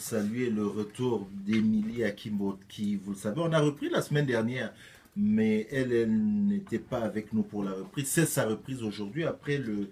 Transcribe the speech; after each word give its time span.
saluer 0.00 0.50
le 0.50 0.66
retour 0.66 1.28
d'Emilie 1.32 2.04
Akimbo 2.04 2.58
qui, 2.68 2.96
vous 2.96 3.12
le 3.12 3.16
savez, 3.16 3.40
on 3.40 3.52
a 3.52 3.60
repris 3.60 3.88
la 3.88 4.02
semaine 4.02 4.26
dernière, 4.26 4.72
mais 5.16 5.66
elle, 5.70 5.92
elle 5.92 6.46
n'était 6.46 6.78
pas 6.78 7.00
avec 7.00 7.32
nous 7.32 7.42
pour 7.42 7.64
la 7.64 7.72
reprise. 7.72 8.08
C'est 8.08 8.26
sa 8.26 8.46
reprise 8.46 8.82
aujourd'hui 8.82 9.24
après 9.24 9.58
le 9.58 9.90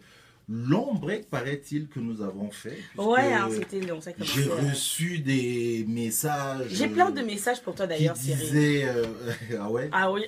long 0.48 0.94
break, 0.94 1.28
paraît-il, 1.30 1.88
que 1.88 2.00
nous 2.00 2.20
avons 2.22 2.50
fait. 2.50 2.78
Ouais, 2.96 3.32
hein, 3.32 3.48
c'était 3.50 3.80
long. 3.80 4.00
ça 4.00 4.10
J'ai 4.18 4.48
euh, 4.48 4.54
reçu 4.70 5.18
des 5.18 5.84
messages. 5.88 6.66
J'ai 6.70 6.88
plein 6.88 7.10
de 7.10 7.22
messages 7.22 7.62
pour 7.62 7.74
toi 7.74 7.86
d'ailleurs, 7.86 8.16
Cyril. 8.16 8.38
disaient. 8.40 8.84
euh, 8.84 9.04
ah 9.60 9.70
ouais? 9.70 9.88
Ah 9.92 10.10
oui. 10.12 10.22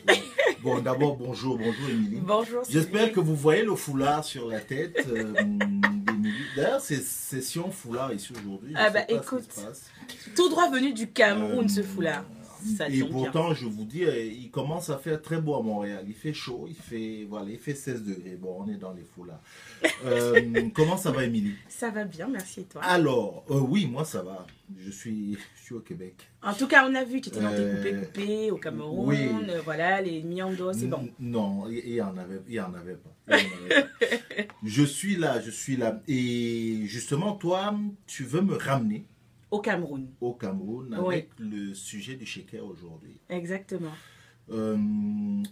Bon, 0.62 0.79
d'abord, 0.81 1.17
bonjour, 1.17 1.59
bonjour, 1.59 1.89
Émilie. 1.91 2.21
Bonjour. 2.23 2.62
J'espère 2.69 3.12
que 3.12 3.21
vous 3.21 3.37
voyez 3.37 3.62
le 3.65 3.75
foulard 3.75 4.25
sur 4.25 4.48
la 4.48 4.61
tête 4.61 5.06
euh, 5.09 5.33
d'Émilie. 5.34 6.33
D'ailleurs, 6.56 6.81
c'est 6.81 7.03
session 7.03 7.71
foulard 7.71 8.12
ici 8.15 8.33
aujourd'hui. 8.39 8.73
Ah 8.77 8.91
bah, 8.91 9.01
écoute. 9.09 9.49
Tout 10.37 10.49
droit 10.49 10.71
venu 10.71 10.93
du 10.93 11.11
Cameroun, 11.11 11.65
Euh, 11.67 11.69
ce 11.69 11.83
foulard. 11.83 12.25
Ça 12.65 12.89
Et 12.89 12.93
bien. 12.93 13.07
pourtant, 13.07 13.53
je 13.55 13.67
vous 13.67 13.84
dis, 13.84 14.05
euh, 14.05 14.23
il 14.25 14.51
commence 14.51 14.89
à 14.91 14.97
faire 14.98 15.20
très 15.20 15.41
beau 15.41 15.55
à 15.57 15.62
Montréal. 15.62 16.05
Il 16.09 16.15
fait 16.15 16.33
chaud, 16.33 16.67
il 16.69 16.75
fait, 16.75 17.27
voilà, 17.29 17.51
il 17.51 17.59
fait 17.59 17.75
16 17.75 18.05
degrés. 18.05 18.37
Bon, 18.37 18.56
on 18.65 18.69
est 18.69 18.77
dans 18.79 18.93
les 18.93 19.05
foulards. 19.05 19.41
Euh, 20.06 20.69
comment 20.75 20.97
ça 20.97 21.11
va, 21.12 21.25
Émilie? 21.25 21.55
Ça 21.69 21.91
va 21.91 22.05
bien, 22.05 22.27
merci 22.29 22.61
et 22.61 22.65
toi? 22.65 22.83
Alors, 22.83 23.45
euh, 23.51 23.59
oui, 23.61 23.87
moi 23.87 24.05
ça 24.05 24.23
va. 24.23 24.47
Je 24.79 24.91
suis, 24.91 25.37
je 25.56 25.62
suis 25.65 25.75
au 25.75 25.81
Québec. 25.81 26.15
En 26.43 26.53
tout 26.53 26.67
cas, 26.67 26.87
on 26.89 26.95
a 26.95 27.05
vu, 27.05 27.21
tu 27.21 27.29
étais 27.31 27.41
dans 27.41 27.51
tes 27.51 27.56
Euh, 27.62 27.77
coupés-coupés 27.77 28.51
au 28.51 28.56
Cameroun, 28.56 29.09
oui. 29.09 29.28
euh, 29.51 29.61
voilà, 29.65 30.01
les 30.03 30.23
Miando, 30.23 30.73
c'est 30.73 30.87
bon. 30.87 31.09
Non, 31.21 31.67
il 31.71 31.78
il 31.84 31.95
y 31.95 32.03
en 32.03 32.17
avait, 32.17 32.41
il 32.49 32.55
y 32.55 32.61
en 32.61 32.73
avait 32.75 32.97
pas. 32.97 33.15
Il 33.28 33.34
y 33.34 33.37
en 33.37 33.65
avait 33.71 33.83
pas. 33.83 34.43
je 34.65 34.83
suis 34.84 35.17
là, 35.17 35.41
je 35.41 35.51
suis 35.51 35.77
là. 35.77 36.01
Et 36.09 36.81
justement, 36.84 37.33
toi, 37.33 37.75
tu 38.06 38.25
veux 38.25 38.41
me 38.43 38.56
ramener 38.56 39.06
Au 39.55 39.60
Cameroun, 39.60 40.08
au 40.20 40.33
Cameroun 40.34 40.97
Oui. 41.00 41.14
avec 41.14 41.30
le 41.38 41.74
sujet 41.74 42.14
du 42.16 42.27
shaker 42.27 42.64
aujourd'hui. 42.66 43.19
exactement. 43.28 43.92
Euh, 44.52 44.77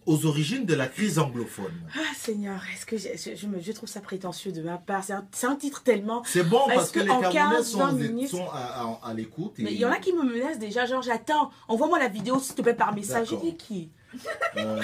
aux 0.05 0.27
origines 0.27 0.67
de 0.67 0.75
la 0.75 0.87
crise 0.87 1.19
anglophone. 1.19 1.73
Ah 1.95 2.01
Seigneur, 2.15 2.61
est-ce 2.75 2.85
que 2.85 2.99
je, 2.99 3.35
je 3.35 3.47
me, 3.47 3.59
je 3.59 3.73
trouve 3.73 3.89
ça 3.89 4.03
prétentieux 4.03 4.53
de 4.53 4.61
ma 4.61 4.77
part 4.77 5.03
C'est 5.33 5.47
un, 5.47 5.57
titre 5.57 5.83
tellement... 5.83 6.23
C'est 6.27 6.47
bon 6.47 6.67
Est-ce 6.67 6.75
parce 6.75 6.91
que, 6.91 6.99
que 7.01 7.05
les 7.07 7.11
en 7.11 7.21
Camerounais 7.23 7.57
15, 7.57 7.67
sont, 7.71 7.79
20 7.79 7.93
minutes- 7.95 8.29
sont 8.29 8.47
à, 8.51 8.59
à- 8.83 9.01
à 9.09 9.15
l'écoute. 9.15 9.59
et- 9.59 9.63
Mais 9.63 9.73
il 9.73 9.79
y 9.79 9.87
en 9.87 9.91
a 9.91 9.97
qui 9.97 10.13
me 10.13 10.23
menacent 10.25 10.59
déjà, 10.59 10.85
genre 10.85 11.01
j'attends, 11.01 11.51
envoie-moi 11.69 11.99
la 12.01 12.09
vidéo 12.09 12.39
s'il 12.39 12.55
te 12.55 12.61
plaît 12.61 12.75
par 12.75 12.95
message. 12.95 13.29
J'ai 13.31 13.37
D'accord. 13.37 13.51
dit 13.51 13.57
qui? 13.57 13.91
Euh, 14.59 14.83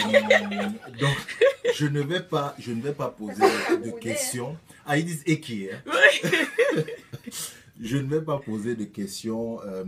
donc, 0.98 1.38
je 1.74 1.86
ne 1.86 2.00
vais 2.00 2.20
pas, 2.22 2.54
je 2.58 2.72
ne 2.72 2.80
vais 2.80 2.94
pas 2.94 3.08
poser 3.10 3.42
de 3.84 3.90
questions. 3.90 4.56
Ah, 4.86 4.96
ils 4.96 5.04
disent 5.04 5.22
Eki. 5.26 5.68
Hein? 5.70 5.92
je 7.80 7.96
ne 7.96 8.08
vais 8.08 8.22
pas 8.22 8.38
poser 8.38 8.74
de 8.76 8.84
questions 8.84 9.60
euh, 9.62 9.84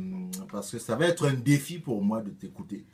parce 0.50 0.70
que 0.70 0.78
ça 0.78 0.96
va 0.96 1.06
être 1.06 1.26
un 1.26 1.34
défi 1.34 1.78
pour 1.78 2.02
moi 2.02 2.20
de 2.20 2.30
t'écouter 2.30 2.84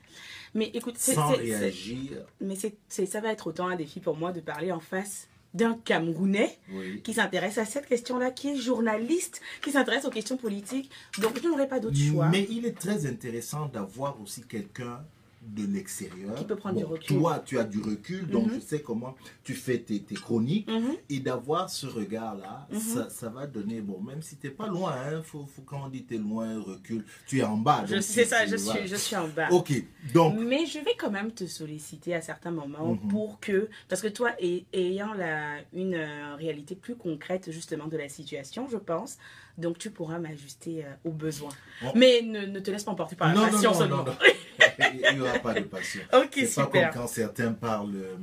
Mais 0.55 0.71
écoute, 0.75 0.99
sans 0.99 1.31
réagir. 1.33 2.25
mais 2.41 2.55
ça 2.89 3.21
va 3.21 3.33
être 3.33 3.47
autant 3.49 3.69
un 3.69 3.77
défi 3.77 4.01
pour 4.01 4.17
moi 4.17 4.33
de 4.33 4.41
parler 4.41 4.73
en 4.73 4.81
face 4.81 5.29
d'un 5.55 5.75
Camerounais 5.75 6.59
Oui. 6.73 7.01
qui 7.03 7.15
s'intéresse 7.15 7.57
à 7.57 7.65
cette 7.65 7.87
question-là, 7.87 8.31
qui 8.31 8.49
est 8.49 8.57
journaliste, 8.57 9.41
qui 9.63 9.71
s'intéresse 9.71 10.05
aux 10.05 10.11
questions 10.11 10.37
politiques. 10.37 10.91
Donc 11.19 11.41
je 11.43 11.49
n'aurai 11.49 11.67
pas 11.67 11.81
d'autre 11.81 11.97
choix. 11.97 12.29
Mais 12.29 12.47
il 12.51 12.67
est 12.67 12.79
très 12.79 13.07
intéressant 13.07 13.67
d'avoir 13.67 14.21
aussi 14.21 14.43
quelqu'un 14.43 15.01
de 15.47 15.65
l'extérieur. 15.67 16.35
Qui 16.35 16.45
peut 16.45 16.57
prendre 16.57 16.77
du 16.77 16.85
recul. 16.85 17.17
Toi, 17.19 17.43
tu 17.45 17.59
as 17.59 17.65
du 17.65 17.81
recul, 17.81 18.27
donc 18.29 18.47
Mhm. 18.49 18.55
je 18.57 18.61
sais 18.61 18.81
comment 18.81 19.15
tu 19.45 19.55
fais 19.55 19.79
tes, 19.79 20.01
tes 20.03 20.15
chroniques. 20.15 20.69
Mhm. 20.69 20.97
Et 21.09 21.21
d'avoir 21.21 21.71
ce 21.71 21.87
regard-là, 21.87 22.67
Mhm. 22.71 22.79
ça, 22.81 23.11
ça 23.11 23.29
va 23.29 23.47
donner, 23.47 23.81
bon, 23.81 24.01
même 24.01 24.23
si 24.23 24.37
tu 24.37 24.47
n'es 24.47 24.53
pas 24.53 24.67
loin, 24.67 24.93
hein, 24.93 25.23
faut, 25.23 25.47
faut, 25.47 25.63
quand 25.63 25.83
on 25.85 25.89
dit 25.89 26.05
tu 26.05 26.17
es 26.17 26.19
loin, 26.19 26.61
recul, 26.61 27.05
tu 27.27 27.39
es 27.39 27.43
en 27.45 27.57
bas. 27.57 27.85
C'est 28.01 28.25
ça, 28.25 28.45
je 28.47 28.57
suis, 28.57 28.87
je 28.87 28.97
suis 28.97 29.17
en 29.17 29.29
bas. 29.29 29.49
Ok, 29.51 29.73
donc, 30.13 30.39
Mais 30.39 30.67
je 30.67 30.79
vais 30.81 30.95
quand 30.99 31.11
même 31.11 31.31
te 31.33 31.47
solliciter 31.47 32.15
à 32.15 32.21
certains 32.21 32.51
moments 32.51 32.95
Mhm. 32.95 33.09
pour 33.09 33.41
que, 33.41 33.69
parce 33.89 34.03
que 34.03 34.09
toi, 34.09 34.31
ay- 34.41 34.65
ayant 34.73 35.15
la, 35.15 35.57
une 35.73 35.95
euh, 35.95 36.35
réalité 36.37 36.75
plus 36.75 36.97
concrète 36.97 37.51
justement 37.51 37.87
de 37.87 37.97
la 37.97 38.09
situation, 38.09 38.69
je 38.71 38.77
pense, 38.77 39.19
donc 39.59 39.79
tu 39.79 39.91
pourras 39.91 40.19
m'ajuster 40.19 40.85
euh, 40.85 40.89
aux 41.05 41.13
besoins. 41.13 41.51
Bon. 41.83 41.93
Mais 41.95 42.21
ne, 42.23 42.47
ne 42.47 42.61
te 42.61 42.71
laisse 42.71 42.85
pas 42.85 42.91
emporter 42.93 43.17
par 43.17 43.29
la 43.29 43.35
non, 43.35 43.41
non, 43.47 43.51
passion 43.53 43.71
non, 43.73 43.79
seulement. 43.79 43.97
non, 43.99 44.05
non. 44.05 44.17
il 44.79 45.15
n'y 45.15 45.21
aura 45.21 45.39
pas 45.39 45.55
de 45.55 45.61
passion. 45.61 46.01
C'est 46.33 46.55
pas 46.55 46.67
comme 46.67 46.91
quand 46.93 47.07
certains 47.07 47.53
parlent 47.53 47.95
euh, 47.95 48.17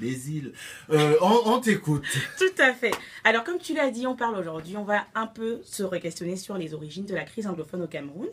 des 0.00 0.30
îles. 0.30 0.52
Euh, 0.90 1.16
on 1.20 1.42
on 1.46 1.60
t'écoute. 1.60 2.06
Tout 2.38 2.62
à 2.62 2.72
fait. 2.72 2.94
Alors, 3.24 3.44
comme 3.44 3.58
tu 3.58 3.74
l'as 3.74 3.90
dit, 3.90 4.06
on 4.06 4.16
parle 4.16 4.36
aujourd'hui, 4.38 4.76
on 4.76 4.84
va 4.84 5.06
un 5.14 5.26
peu 5.26 5.60
se 5.64 5.82
re-questionner 5.82 6.36
sur 6.36 6.56
les 6.56 6.74
origines 6.74 7.06
de 7.06 7.14
la 7.14 7.24
crise 7.24 7.46
anglophone 7.46 7.82
au 7.82 7.86
Cameroun. 7.88 8.28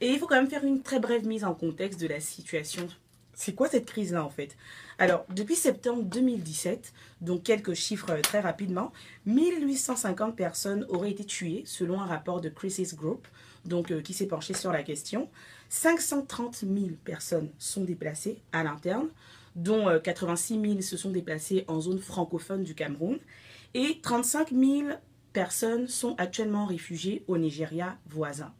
Et 0.00 0.08
il 0.08 0.18
faut 0.18 0.26
quand 0.26 0.36
même 0.36 0.48
faire 0.48 0.64
une 0.64 0.82
très 0.82 0.98
brève 0.98 1.26
mise 1.26 1.44
en 1.44 1.54
contexte 1.54 2.00
de 2.00 2.06
la 2.06 2.20
situation. 2.20 2.88
C'est 3.34 3.54
quoi 3.54 3.68
cette 3.68 3.86
crise-là, 3.86 4.24
en 4.24 4.30
fait? 4.30 4.56
Alors, 4.98 5.24
depuis 5.30 5.54
septembre 5.54 6.02
2017, 6.02 6.92
donc 7.22 7.42
quelques 7.42 7.72
chiffres 7.72 8.10
euh, 8.10 8.20
très 8.20 8.40
rapidement, 8.40 8.92
1850 9.26 10.36
personnes 10.36 10.84
auraient 10.90 11.10
été 11.10 11.24
tuées, 11.24 11.62
selon 11.64 12.00
un 12.00 12.06
rapport 12.06 12.42
de 12.42 12.50
Crisis 12.50 12.94
Group, 12.94 13.26
donc 13.64 13.92
euh, 13.92 14.02
qui 14.02 14.12
s'est 14.12 14.26
penché 14.26 14.52
sur 14.52 14.72
la 14.72 14.82
question. 14.82 15.30
530 15.70 16.56
000 16.56 16.90
personnes 17.04 17.48
sont 17.58 17.84
déplacées 17.84 18.42
à 18.52 18.62
l'interne, 18.62 19.08
dont 19.56 19.88
euh, 19.88 19.98
86 19.98 20.60
000 20.60 20.80
se 20.82 20.98
sont 20.98 21.10
déplacées 21.10 21.64
en 21.66 21.80
zone 21.80 21.98
francophone 21.98 22.62
du 22.62 22.74
Cameroun 22.74 23.18
et 23.72 23.98
35 24.02 24.50
000 24.50 24.88
personnes 25.32 25.88
sont 25.88 26.14
actuellement 26.18 26.66
réfugiées 26.66 27.24
au 27.28 27.38
Nigeria 27.38 27.96
voisin. 28.06 28.52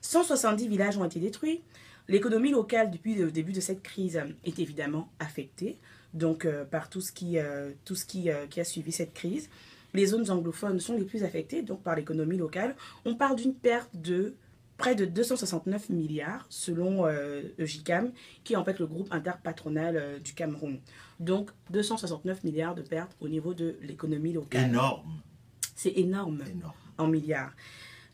170 0.00 0.66
villages 0.68 0.96
ont 0.96 1.04
été 1.04 1.20
détruits. 1.20 1.60
L'économie 2.08 2.50
locale 2.50 2.90
depuis 2.90 3.14
le 3.14 3.30
début 3.30 3.52
de 3.52 3.60
cette 3.60 3.82
crise 3.82 4.16
euh, 4.16 4.24
est 4.44 4.58
évidemment 4.58 5.12
affectée 5.20 5.78
donc 6.14 6.44
euh, 6.44 6.64
par 6.64 6.88
tout 6.88 7.00
ce 7.00 7.12
qui, 7.12 7.38
euh, 7.38 7.70
tout 7.84 7.94
ce 7.94 8.04
qui, 8.04 8.30
euh, 8.30 8.46
qui 8.46 8.60
a 8.60 8.64
suivi 8.64 8.92
cette 8.92 9.14
crise. 9.14 9.48
Les 9.94 10.06
zones 10.06 10.30
anglophones 10.30 10.80
sont 10.80 10.96
les 10.96 11.04
plus 11.04 11.24
affectées 11.24 11.62
donc 11.62 11.82
par 11.82 11.96
l'économie 11.96 12.36
locale. 12.36 12.76
On 13.04 13.14
parle 13.14 13.36
d'une 13.36 13.54
perte 13.54 13.90
de 13.94 14.34
près 14.78 14.94
de 14.94 15.04
269 15.04 15.90
milliards 15.90 16.46
selon 16.48 17.04
euh, 17.04 17.42
EGICAM, 17.58 18.12
qui 18.44 18.54
est 18.54 18.56
en 18.56 18.64
fait 18.64 18.78
le 18.78 18.86
groupe 18.86 19.12
interpatronal 19.12 19.96
euh, 19.96 20.18
du 20.18 20.32
Cameroun. 20.32 20.80
Donc 21.20 21.50
269 21.70 22.44
milliards 22.44 22.74
de 22.74 22.82
pertes 22.82 23.14
au 23.20 23.28
niveau 23.28 23.52
de 23.52 23.76
l'économie 23.82 24.32
locale. 24.32 24.70
Énorme, 24.70 25.20
C'est 25.74 25.92
énorme 25.96 26.42
énorme. 26.50 26.72
en 26.96 27.08
milliards. 27.08 27.52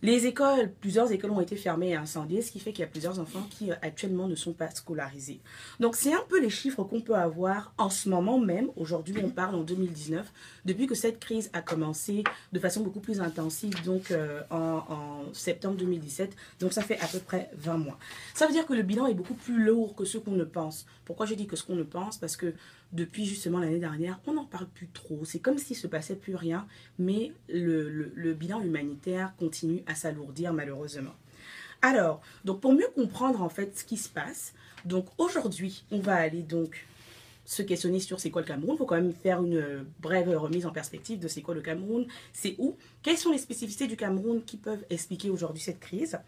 Les 0.04 0.26
écoles, 0.26 0.70
plusieurs 0.82 1.10
écoles 1.12 1.30
ont 1.30 1.40
été 1.40 1.56
fermées 1.56 1.88
et 1.88 1.94
incendiées, 1.94 2.42
ce 2.42 2.52
qui 2.52 2.60
fait 2.60 2.72
qu'il 2.72 2.82
y 2.82 2.84
a 2.84 2.90
plusieurs 2.90 3.18
enfants 3.20 3.46
qui 3.48 3.70
euh, 3.70 3.74
actuellement 3.80 4.28
ne 4.28 4.34
sont 4.34 4.52
pas 4.52 4.68
scolarisés. 4.68 5.40
Donc 5.80 5.96
c'est 5.96 6.12
un 6.12 6.22
peu 6.28 6.38
les 6.42 6.50
chiffres 6.50 6.84
qu'on 6.84 7.00
peut 7.00 7.14
avoir 7.14 7.72
en 7.78 7.88
ce 7.88 8.10
moment 8.10 8.38
même. 8.38 8.68
Aujourd'hui, 8.76 9.14
on 9.24 9.30
parle 9.30 9.54
en 9.54 9.62
2019, 9.62 10.30
depuis 10.66 10.86
que 10.86 10.94
cette 10.94 11.20
crise 11.20 11.48
a 11.54 11.62
commencé 11.62 12.22
de 12.52 12.58
façon 12.58 12.82
beaucoup 12.82 13.00
plus 13.00 13.22
intensive, 13.22 13.82
donc 13.82 14.10
euh, 14.10 14.42
en, 14.50 14.84
en 14.90 15.32
septembre 15.32 15.76
2017. 15.78 16.36
Donc 16.60 16.74
ça 16.74 16.82
fait 16.82 17.00
à 17.00 17.06
peu 17.06 17.20
près 17.20 17.48
20 17.56 17.78
mois. 17.78 17.98
Ça 18.34 18.46
veut 18.46 18.52
dire 18.52 18.66
que 18.66 18.74
le 18.74 18.82
bilan 18.82 19.06
est 19.06 19.14
beaucoup 19.14 19.32
plus 19.32 19.64
lourd 19.64 19.94
que 19.94 20.04
ce 20.04 20.18
qu'on 20.18 20.32
ne 20.32 20.44
pense. 20.44 20.84
Pourquoi 21.06 21.24
je 21.24 21.32
dis 21.32 21.46
que 21.46 21.56
ce 21.56 21.64
qu'on 21.64 21.76
ne 21.76 21.82
pense? 21.82 22.18
Parce 22.18 22.36
que 22.36 22.52
depuis 22.94 23.26
justement 23.26 23.58
l'année 23.58 23.80
dernière, 23.80 24.20
on 24.26 24.32
n'en 24.34 24.44
parle 24.46 24.68
plus 24.68 24.88
trop. 24.88 25.24
C'est 25.24 25.40
comme 25.40 25.58
s'il 25.58 25.76
se 25.76 25.86
passait 25.86 26.16
plus 26.16 26.36
rien, 26.36 26.66
mais 26.98 27.32
le, 27.48 27.90
le- 28.14 28.32
bilan 28.34 28.62
humanitaire 28.62 29.34
continue 29.36 29.82
à 29.86 29.94
s'alourdir 29.94 30.52
malheureusement. 30.52 31.14
Alors, 31.82 32.22
donc 32.46 32.60
pour 32.60 32.72
mieux 32.72 32.88
comprendre 32.94 33.42
en 33.42 33.50
fait 33.50 33.76
ce 33.78 33.84
qui 33.84 33.98
se 33.98 34.08
passe, 34.08 34.54
donc 34.86 35.06
aujourd'hui, 35.18 35.84
on 35.90 35.98
va 35.98 36.14
aller 36.14 36.42
donc 36.42 36.86
se 37.44 37.60
questionner 37.60 38.00
sur 38.00 38.20
c'est 38.20 38.30
quoi 38.30 38.40
le 38.40 38.46
Cameroun. 38.48 38.74
Il 38.74 38.78
faut 38.78 38.86
quand 38.86 38.94
même 38.94 39.12
faire 39.12 39.42
une 39.42 39.56
euh, 39.56 39.82
brève 40.00 40.30
remise 40.30 40.64
en 40.64 40.70
perspective 40.70 41.18
de 41.18 41.28
c'est 41.28 41.42
quoi 41.42 41.54
le 41.54 41.60
Cameroun, 41.60 42.06
c'est 42.32 42.54
où, 42.58 42.74
quelles 43.02 43.18
sont 43.18 43.32
les 43.32 43.38
spécificités 43.38 43.86
du 43.86 43.96
Cameroun 43.98 44.42
qui 44.42 44.56
peuvent 44.56 44.84
expliquer 44.88 45.28
aujourd'hui 45.28 45.60
cette 45.60 45.78
crise, 45.80 46.18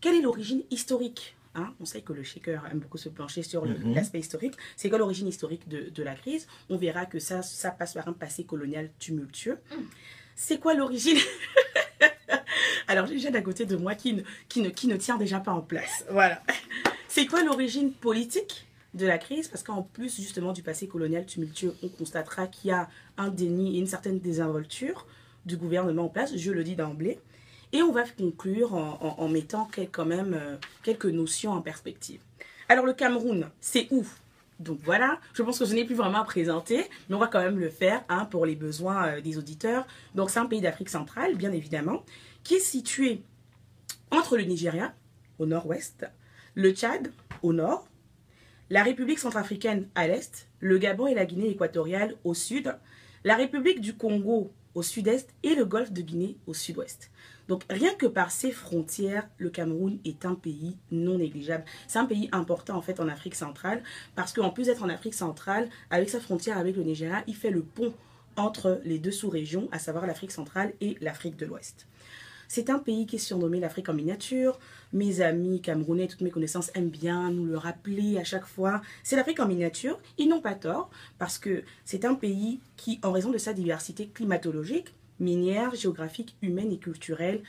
quelle 0.00 0.16
est 0.16 0.22
l'origine 0.22 0.62
historique 0.70 1.35
Hein, 1.58 1.72
on 1.80 1.86
sait 1.86 2.02
que 2.02 2.12
le 2.12 2.22
shaker 2.22 2.66
aime 2.70 2.80
beaucoup 2.80 2.98
se 2.98 3.08
pencher 3.08 3.42
sur 3.42 3.64
Mhm. 3.64 3.94
l'aspect 3.94 4.18
historique. 4.18 4.54
C'est 4.76 4.90
quoi 4.90 4.98
l'origine 4.98 5.26
historique 5.26 5.66
de, 5.68 5.88
de 5.88 6.02
la 6.02 6.14
crise? 6.14 6.46
On 6.68 6.76
verra 6.76 7.06
que 7.06 7.18
ça, 7.18 7.40
ça 7.40 7.70
passe 7.70 7.94
par 7.94 8.06
un 8.08 8.12
passé 8.12 8.44
colonial 8.44 8.90
tumultueux. 8.98 9.58
C'est 10.34 10.58
quoi 10.60 10.74
l'origine? 10.74 11.16
Alors, 12.88 13.06
j'ai 13.06 13.18
Jeanne 13.18 13.36
à 13.36 13.42
côté 13.42 13.64
de 13.64 13.74
moi 13.76 13.94
qui 13.94 14.12
ne, 14.14 14.22
qui, 14.48 14.60
ne, 14.60 14.68
qui 14.68 14.86
ne 14.86 14.96
tient 14.96 15.16
déjà 15.16 15.40
pas 15.40 15.52
en 15.52 15.62
place. 15.62 16.04
Voilà. 16.10 16.42
C'est 17.08 17.26
quoi 17.26 17.42
l'origine 17.42 17.92
politique 17.92 18.66
de 18.94 19.06
la 19.06 19.16
crise? 19.18 19.48
Parce 19.48 19.62
qu'en 19.62 19.82
plus, 19.82 20.14
justement, 20.16 20.52
du 20.52 20.62
passé 20.62 20.86
colonial 20.86 21.24
tumultueux, 21.24 21.74
on 21.82 21.88
constatera 21.88 22.46
qu'il 22.46 22.68
y 22.68 22.72
a 22.72 22.88
un 23.16 23.28
déni 23.28 23.76
et 23.76 23.80
une 23.80 23.86
certaine 23.86 24.18
désinvolture 24.20 25.06
du 25.46 25.56
gouvernement 25.56 26.04
en 26.04 26.08
place, 26.08 26.36
je 26.36 26.50
le 26.52 26.62
dis 26.64 26.76
d'emblée. 26.76 27.18
Et 27.76 27.82
on 27.82 27.92
va 27.92 28.04
conclure 28.04 28.72
en, 28.72 29.28
mettant 29.28 29.68
quand 29.92 30.06
même 30.06 30.32
euh, 30.32 30.56
quelques 30.82 31.04
notions 31.04 31.52
en 31.52 31.60
perspective. 31.60 32.20
Alors, 32.70 32.86
le 32.86 32.94
Cameroun, 32.94 33.50
c'est 33.60 33.86
où? 33.90 34.02
Donc 34.60 34.78
voilà, 34.82 35.20
je 35.34 35.42
pense 35.42 35.58
que 35.58 35.66
je 35.66 35.74
n'ai 35.74 35.84
plus 35.84 35.94
vraiment 35.94 36.20
à 36.20 36.24
présenter, 36.24 36.88
mais 37.10 37.16
on 37.16 37.18
va 37.18 37.26
quand 37.26 37.42
même 37.42 37.58
le 37.58 37.68
faire 37.68 38.02
hein, 38.08 38.24
pour 38.24 38.46
les 38.46 38.54
besoins 38.54 39.08
euh, 39.08 39.20
des 39.20 39.36
auditeurs. 39.36 39.86
Donc 40.14 40.30
c'est 40.30 40.38
un 40.38 40.46
pays 40.46 40.62
d'Afrique 40.62 40.88
centrale, 40.88 41.34
bien 41.34 41.52
évidemment, 41.52 42.02
qui 42.44 42.54
est 42.54 42.60
situé 42.60 43.20
entre 44.10 44.38
le 44.38 44.44
Nigeria, 44.44 44.94
au 45.38 45.44
nord-ouest, 45.44 46.06
le 46.54 46.72
Tchad, 46.72 47.12
au 47.42 47.52
nord, 47.52 47.86
la 48.70 48.84
République 48.84 49.18
centrafricaine 49.18 49.86
à 49.94 50.08
l'est, 50.08 50.48
le 50.60 50.78
Gabon 50.78 51.08
et 51.08 51.14
la 51.14 51.26
Guinée 51.26 51.50
équatoriale 51.50 52.14
au 52.24 52.32
sud, 52.32 52.74
la 53.22 53.36
République 53.36 53.82
du 53.82 53.92
Congo 53.92 54.50
au 54.74 54.82
sud-est 54.82 55.28
et 55.42 55.54
le 55.54 55.66
golfe 55.66 55.92
de 55.92 56.00
Guinée 56.00 56.38
au 56.46 56.54
sud-ouest. 56.54 57.10
Donc 57.48 57.62
rien 57.70 57.94
que 57.94 58.06
par 58.06 58.30
ces 58.30 58.50
frontières, 58.50 59.28
le 59.38 59.50
Cameroun 59.50 59.98
est 60.04 60.24
un 60.24 60.34
pays 60.34 60.76
non 60.90 61.18
négligeable. 61.18 61.64
C'est 61.86 61.98
un 61.98 62.06
pays 62.06 62.28
important 62.32 62.76
en 62.76 62.82
fait 62.82 63.00
en 63.00 63.08
Afrique 63.08 63.34
centrale 63.34 63.82
parce 64.14 64.32
qu'en 64.32 64.50
plus 64.50 64.66
d'être 64.66 64.82
en 64.82 64.88
Afrique 64.88 65.14
centrale, 65.14 65.68
avec 65.90 66.10
sa 66.10 66.20
frontière 66.20 66.58
avec 66.58 66.76
le 66.76 66.82
Nigeria, 66.82 67.22
il 67.26 67.36
fait 67.36 67.50
le 67.50 67.62
pont 67.62 67.94
entre 68.36 68.80
les 68.84 68.98
deux 68.98 69.10
sous-régions, 69.10 69.68
à 69.72 69.78
savoir 69.78 70.06
l'Afrique 70.06 70.32
centrale 70.32 70.72
et 70.80 70.96
l'Afrique 71.00 71.36
de 71.36 71.46
l'Ouest. 71.46 71.86
C'est 72.48 72.70
un 72.70 72.78
pays 72.78 73.06
qui 73.06 73.16
est 73.16 73.20
surnommé 73.20 73.58
l'Afrique 73.58 73.88
en 73.88 73.94
miniature. 73.94 74.58
Mes 74.92 75.20
amis 75.20 75.60
camerounais, 75.60 76.06
toutes 76.06 76.20
mes 76.20 76.30
connaissances 76.30 76.70
aiment 76.74 76.90
bien 76.90 77.30
nous 77.30 77.44
le 77.44 77.58
rappeler 77.58 78.18
à 78.18 78.24
chaque 78.24 78.46
fois. 78.46 78.82
C'est 79.02 79.16
l'Afrique 79.16 79.40
en 79.40 79.48
miniature. 79.48 79.98
Ils 80.16 80.28
n'ont 80.28 80.40
pas 80.40 80.54
tort 80.54 80.90
parce 81.18 81.38
que 81.38 81.64
c'est 81.84 82.04
un 82.04 82.14
pays 82.14 82.60
qui, 82.76 83.00
en 83.02 83.10
raison 83.10 83.30
de 83.30 83.38
sa 83.38 83.52
diversité 83.52 84.06
climatologique, 84.06 84.94
minière, 85.20 85.74
géographique, 85.74 86.36
humaine 86.42 86.72
et 86.72 86.78
culturelle, 86.78 87.42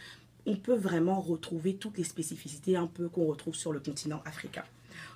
on 0.45 0.55
peut 0.55 0.75
vraiment 0.75 1.19
retrouver 1.19 1.75
toutes 1.75 1.97
les 1.97 2.03
spécificités 2.03 2.77
un 2.77 2.87
peu 2.87 3.09
qu'on 3.09 3.25
retrouve 3.25 3.55
sur 3.55 3.73
le 3.73 3.79
continent 3.79 4.21
africain. 4.25 4.63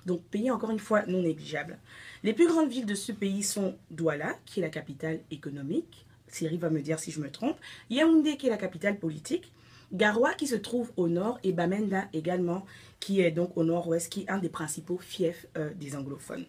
Donc 0.06 0.22
pays 0.24 0.50
encore 0.50 0.70
une 0.70 0.78
fois 0.78 1.06
non 1.06 1.22
négligeable. 1.22 1.78
Les 2.22 2.34
plus 2.34 2.46
grandes 2.46 2.68
villes 2.68 2.86
de 2.86 2.94
ce 2.94 3.12
pays 3.12 3.42
sont 3.42 3.76
Douala, 3.90 4.36
qui 4.44 4.60
est 4.60 4.62
la 4.62 4.68
capitale 4.68 5.20
économique, 5.30 6.04
Siri 6.28 6.56
va 6.56 6.70
me 6.70 6.80
dire 6.80 6.98
si 6.98 7.10
je 7.10 7.20
me 7.20 7.30
trompe, 7.30 7.58
Yaoundé, 7.90 8.36
qui 8.36 8.46
est 8.46 8.50
la 8.50 8.56
capitale 8.56 8.98
politique, 8.98 9.52
Garoua, 9.92 10.32
qui 10.34 10.46
se 10.46 10.54
trouve 10.54 10.90
au 10.96 11.08
nord, 11.08 11.38
et 11.42 11.52
Bamenda 11.52 12.08
également, 12.14 12.64
qui 12.98 13.20
est 13.20 13.30
donc 13.30 13.56
au 13.56 13.64
nord-ouest, 13.64 14.10
qui 14.10 14.22
est 14.22 14.30
un 14.30 14.38
des 14.38 14.48
principaux 14.48 14.98
fiefs 14.98 15.46
euh, 15.58 15.70
des 15.74 15.94
anglophones. 15.94 16.46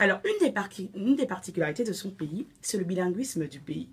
Alors, 0.00 0.20
une 0.24 0.48
des, 0.48 0.52
une 0.96 1.14
des 1.14 1.26
particularités 1.26 1.84
de 1.84 1.92
son 1.92 2.10
pays, 2.10 2.46
c'est 2.60 2.78
le 2.78 2.84
bilinguisme 2.84 3.46
du 3.46 3.60
pays. 3.60 3.88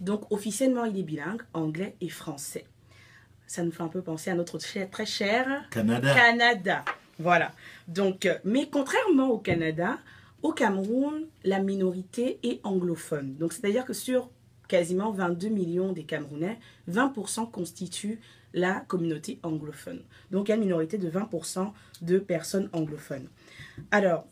Donc, 0.00 0.30
officiellement, 0.30 0.84
il 0.84 0.98
est 0.98 1.02
bilingue, 1.02 1.42
anglais 1.52 1.96
et 2.00 2.08
français. 2.08 2.64
Ça 3.46 3.62
nous 3.62 3.72
fait 3.72 3.82
un 3.82 3.88
peu 3.88 4.02
penser 4.02 4.30
à 4.30 4.34
notre 4.34 4.58
très 4.58 5.06
cher 5.06 5.66
Canada. 5.70 6.14
Canada. 6.14 6.84
Voilà. 7.18 7.52
Donc, 7.88 8.26
euh, 8.26 8.38
mais 8.44 8.68
contrairement 8.70 9.28
au 9.28 9.38
Canada, 9.38 9.98
au 10.42 10.52
Cameroun, 10.52 11.26
la 11.44 11.60
minorité 11.60 12.38
est 12.42 12.60
anglophone. 12.64 13.36
Donc, 13.36 13.52
c'est-à-dire 13.52 13.84
que 13.84 13.92
sur 13.92 14.30
quasiment 14.68 15.12
22 15.12 15.48
millions 15.48 15.92
des 15.92 16.04
Camerounais, 16.04 16.58
20% 16.90 17.50
constituent 17.50 18.20
la 18.52 18.80
communauté 18.80 19.38
anglophone. 19.42 20.00
Donc, 20.30 20.48
il 20.48 20.50
y 20.50 20.52
a 20.52 20.56
une 20.56 20.62
minorité 20.62 20.96
de 20.96 21.10
20% 21.10 21.72
de 22.02 22.18
personnes 22.18 22.70
anglophones. 22.72 23.28
Alors, 23.90 24.26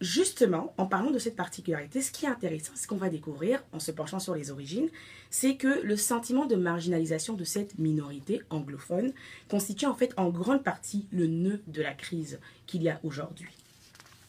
justement, 0.00 0.74
en 0.78 0.86
parlant 0.86 1.10
de 1.10 1.18
cette 1.18 1.36
particularité, 1.36 2.02
ce 2.02 2.10
qui 2.10 2.26
est 2.26 2.28
intéressant, 2.28 2.72
ce 2.74 2.86
qu'on 2.86 2.96
va 2.96 3.08
découvrir 3.08 3.62
en 3.72 3.80
se 3.80 3.90
penchant 3.90 4.18
sur 4.18 4.34
les 4.34 4.50
origines, 4.50 4.88
c'est 5.30 5.56
que 5.56 5.80
le 5.82 5.96
sentiment 5.96 6.46
de 6.46 6.56
marginalisation 6.56 7.34
de 7.34 7.44
cette 7.44 7.78
minorité 7.78 8.42
anglophone 8.50 9.12
constitue 9.48 9.86
en 9.86 9.94
fait 9.94 10.12
en 10.16 10.30
grande 10.30 10.62
partie 10.62 11.06
le 11.12 11.26
nœud 11.26 11.62
de 11.66 11.82
la 11.82 11.94
crise 11.94 12.38
qu'il 12.66 12.82
y 12.82 12.88
a 12.88 13.00
aujourd'hui. 13.02 13.50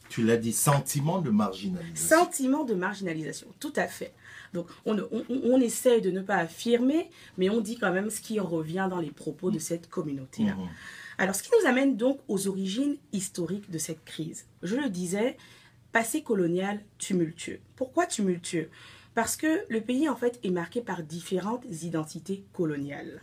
Tu 0.09 0.23
l'as 0.23 0.37
dit, 0.37 0.53
sentiment 0.53 1.19
de 1.19 1.29
marginalisation. 1.29 2.17
Sentiment 2.17 2.63
de 2.63 2.73
marginalisation, 2.73 3.47
tout 3.59 3.73
à 3.75 3.87
fait. 3.87 4.13
Donc 4.53 4.67
on, 4.85 4.97
on, 5.11 5.59
essaie 5.59 5.99
de 5.99 6.11
ne 6.11 6.21
pas 6.21 6.37
affirmer, 6.37 7.09
mais 7.37 7.49
on 7.49 7.59
dit 7.59 7.77
quand 7.77 7.91
même 7.91 8.09
ce 8.09 8.21
qui 8.21 8.39
revient 8.39 8.87
dans 8.89 8.99
les 8.99 9.11
propos 9.11 9.51
de 9.51 9.59
cette 9.59 9.89
communauté. 9.89 10.43
Mhm. 10.43 10.69
Alors 11.17 11.35
ce 11.35 11.43
qui 11.43 11.51
nous 11.59 11.67
amène 11.67 11.97
donc 11.97 12.19
aux 12.27 12.47
origines 12.47 12.97
historiques 13.13 13.71
de 13.71 13.77
cette 13.77 14.03
crise. 14.03 14.45
Je 14.63 14.75
le 14.75 14.89
disais, 14.89 15.37
passé 15.91 16.23
colonial 16.23 16.81
tumultueux. 16.97 17.59
Pourquoi 17.75 18.05
tumultueux? 18.05 18.69
Parce 19.13 19.37
que 19.37 19.65
le 19.69 19.79
pays 19.79 20.09
en 20.09 20.15
fait 20.15 20.39
est 20.43 20.49
marqué 20.49 20.81
par 20.81 21.03
différentes 21.03 21.65
identités 21.83 22.43
coloniales. 22.51 23.21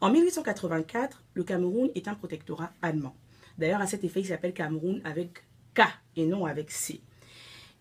En 0.00 0.10
1884, 0.10 1.22
le 1.34 1.44
Cameroun 1.44 1.90
est 1.94 2.08
un 2.08 2.14
protectorat 2.14 2.72
allemand. 2.82 3.14
D'ailleurs, 3.58 3.80
à 3.80 3.86
cet 3.86 4.04
effet, 4.04 4.20
il 4.20 4.26
s'appelle 4.26 4.54
Cameroun 4.54 5.00
avec 5.04 5.44
K 5.74 5.82
et 6.16 6.26
non 6.26 6.46
avec 6.46 6.70
C. 6.70 7.00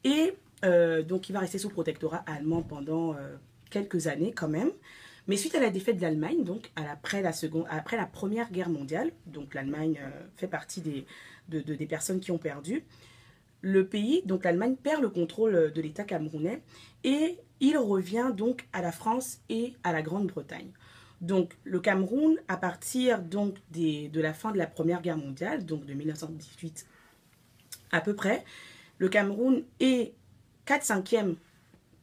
Et 0.04 0.34
euh, 0.66 1.04
donc, 1.04 1.30
il 1.30 1.34
va 1.34 1.40
rester 1.40 1.58
sous 1.58 1.70
protectorat 1.70 2.24
allemand 2.28 2.62
pendant 2.62 3.14
euh, 3.14 3.36
quelques 3.70 4.08
années 4.08 4.34
quand 4.34 4.48
même. 4.48 4.72
Mais 5.28 5.38
suite 5.38 5.56
à 5.56 5.60
la 5.60 5.70
défaite 5.70 5.98
de 5.98 6.02
l'Allemagne, 6.02 6.44
donc 6.44 6.72
après 6.76 7.22
la, 7.22 8.06
Première 8.06 8.52
Guerre 8.52 8.70
mondiale, 8.70 9.12
donc 9.26 9.54
l'Allemagne 9.54 10.00
euh, 10.02 10.10
fait 10.36 10.48
partie 10.48 10.82
des, 10.82 11.06
personnes 11.88 12.20
qui 12.20 12.32
ont 12.32 12.38
perdu, 12.38 12.84
le 13.62 13.88
pays, 13.88 14.22
donc 14.26 14.44
l'Allemagne, 14.44 14.76
perd 14.76 15.02
le 15.02 15.10
contrôle 15.10 15.72
de 15.72 15.82
l'État 15.82 16.04
camerounais 16.04 16.62
et 17.06 17.40
il 17.62 17.78
revient 17.78 18.32
donc 18.36 18.68
à 18.74 18.82
la 18.82 18.92
France 18.92 19.40
et 19.48 19.74
à 19.84 19.94
la 19.94 20.02
Grande-Bretagne. 20.02 20.72
Donc 21.22 21.54
le 21.64 21.80
Cameroun, 21.80 22.36
à 22.50 22.58
partir 22.58 23.22
donc 23.22 23.56
de 23.72 24.20
la 24.20 24.34
fin 24.34 24.52
de 24.52 24.58
la 24.58 24.68
Première 24.68 25.02
Guerre 25.02 25.18
mondiale, 25.18 25.66
donc 25.66 25.86
de 25.86 25.94
1918 25.94 26.86
à 27.94 28.02
peu 28.02 28.14
près, 28.14 28.44
le 28.98 29.08
Cameroun 29.08 29.64
est 29.80 30.14
4 30.66 30.84
5e 30.84 31.36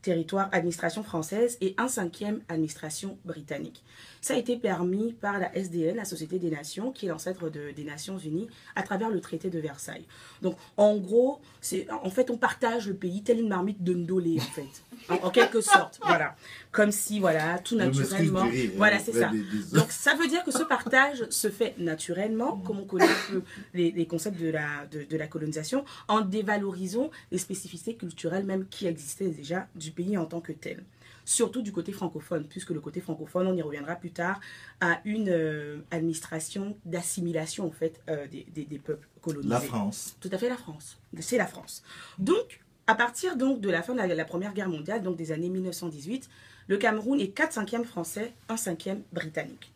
territoire 0.03 0.49
administration 0.53 1.03
française 1.03 1.59
et 1.61 1.75
un 1.79 1.89
cinquième 1.89 2.41
administration 2.49 3.19
britannique. 3.25 3.83
Ça 4.21 4.35
a 4.35 4.37
été 4.37 4.57
permis 4.57 5.15
par 5.15 5.39
la 5.39 5.55
SDN, 5.57 5.97
la 5.97 6.05
Société 6.05 6.39
des 6.39 6.51
Nations, 6.51 6.93
qui 6.93 7.07
est 7.07 7.09
l'ancêtre 7.09 7.49
de, 7.49 7.71
des 7.75 7.85
Nations 7.85 8.19
Unies, 8.19 8.49
à 8.77 8.83
travers 8.83 9.09
le 9.09 9.21
traité 9.21 9.49
de 9.49 9.59
Versailles. 9.59 10.05
Donc, 10.43 10.57
en 10.77 10.97
gros, 10.97 11.41
c'est 11.61 11.87
en 11.91 12.11
fait, 12.11 12.31
on 12.31 12.37
partage 12.37 12.89
le 12.89 12.95
pays 12.95 13.23
tel 13.23 13.41
une 13.41 13.49
marmite 13.49 13.83
de 13.83 13.95
Ndolé, 13.95 14.39
en 14.39 14.41
fait, 14.41 15.17
en, 15.23 15.31
quelque 15.31 15.61
sorte, 15.63 15.99
voilà, 16.05 16.37
comme 16.71 16.93
si, 16.93 17.19
voilà, 17.19 17.59
tout 17.59 17.77
naturellement, 17.77 18.47
voilà, 18.77 18.99
c'est 18.99 19.13
ça. 19.13 19.31
Donc, 19.73 19.91
ça 19.91 20.15
veut 20.15 20.29
dire 20.29 20.45
que 20.45 20.51
ce 20.51 20.63
partage 20.63 21.25
se 21.31 21.49
fait 21.49 21.75
naturellement, 21.79 22.59
comme 22.59 22.81
on 22.81 22.85
connaît 22.85 23.05
un 23.05 23.31
peu 23.31 23.43
les, 23.75 24.07
concepts 24.07 24.41
de 24.41 24.51
la, 24.51 24.87
de, 24.91 25.05
de 25.05 25.17
la 25.17 25.27
colonisation, 25.27 25.85
en 26.09 26.21
dévalorisant 26.21 27.11
les 27.33 27.39
spécificités 27.39 27.95
culturelles 27.95 28.45
même 28.45 28.67
qui 28.67 28.87
existaient 28.87 29.29
déjà 29.29 29.67
du 29.75 29.90
pays 29.91 30.17
en 30.17 30.27
tant 30.27 30.41
que 30.41 30.53
tel. 30.53 30.85
Surtout 31.25 31.63
du 31.63 31.71
côté 31.71 31.93
francophone, 31.93 32.45
puisque 32.49 32.71
le 32.71 32.81
côté 32.81 33.01
francophone, 33.01 33.47
on 33.47 33.55
y 33.55 33.63
reviendra 33.63 33.95
plus 33.95 34.11
tard, 34.11 34.41
a 34.81 35.01
une 35.05 35.29
euh, 35.29 35.79
administration 35.91 36.77
d'assimilation 36.85 37.67
en 37.67 37.71
fait 37.71 38.01
euh, 38.09 38.27
des, 38.27 38.45
des, 38.49 38.79
peuples 38.79 39.07
colonisés. 39.21 39.49
La 39.49 39.61
France. 39.61 40.17
Tout 40.21 40.31
à 40.33 40.39
fait 40.39 40.49
la 40.49 40.57
France. 40.57 40.99
C'est 41.21 41.37
la 41.37 41.47
France. 41.47 41.83
Donc, 42.19 42.61
à 42.87 42.95
partir 42.95 43.37
donc 43.37 43.61
de 43.61 43.71
la 43.71 43.83
fin 43.83 43.95
de 43.95 44.01
la, 44.01 44.25
Première 44.25 44.53
Guerre 44.55 44.69
mondiale, 44.69 45.03
donc 45.03 45.17
des 45.17 45.31
années 45.31 45.49
1918, 45.49 46.29
le 46.67 46.77
Cameroun 46.77 47.21
est 47.21 47.29
4 47.29 47.61
5e 47.61 47.85
français, 47.85 48.33
1 48.49 48.55
5e 48.57 48.99
britannique. 49.13 49.73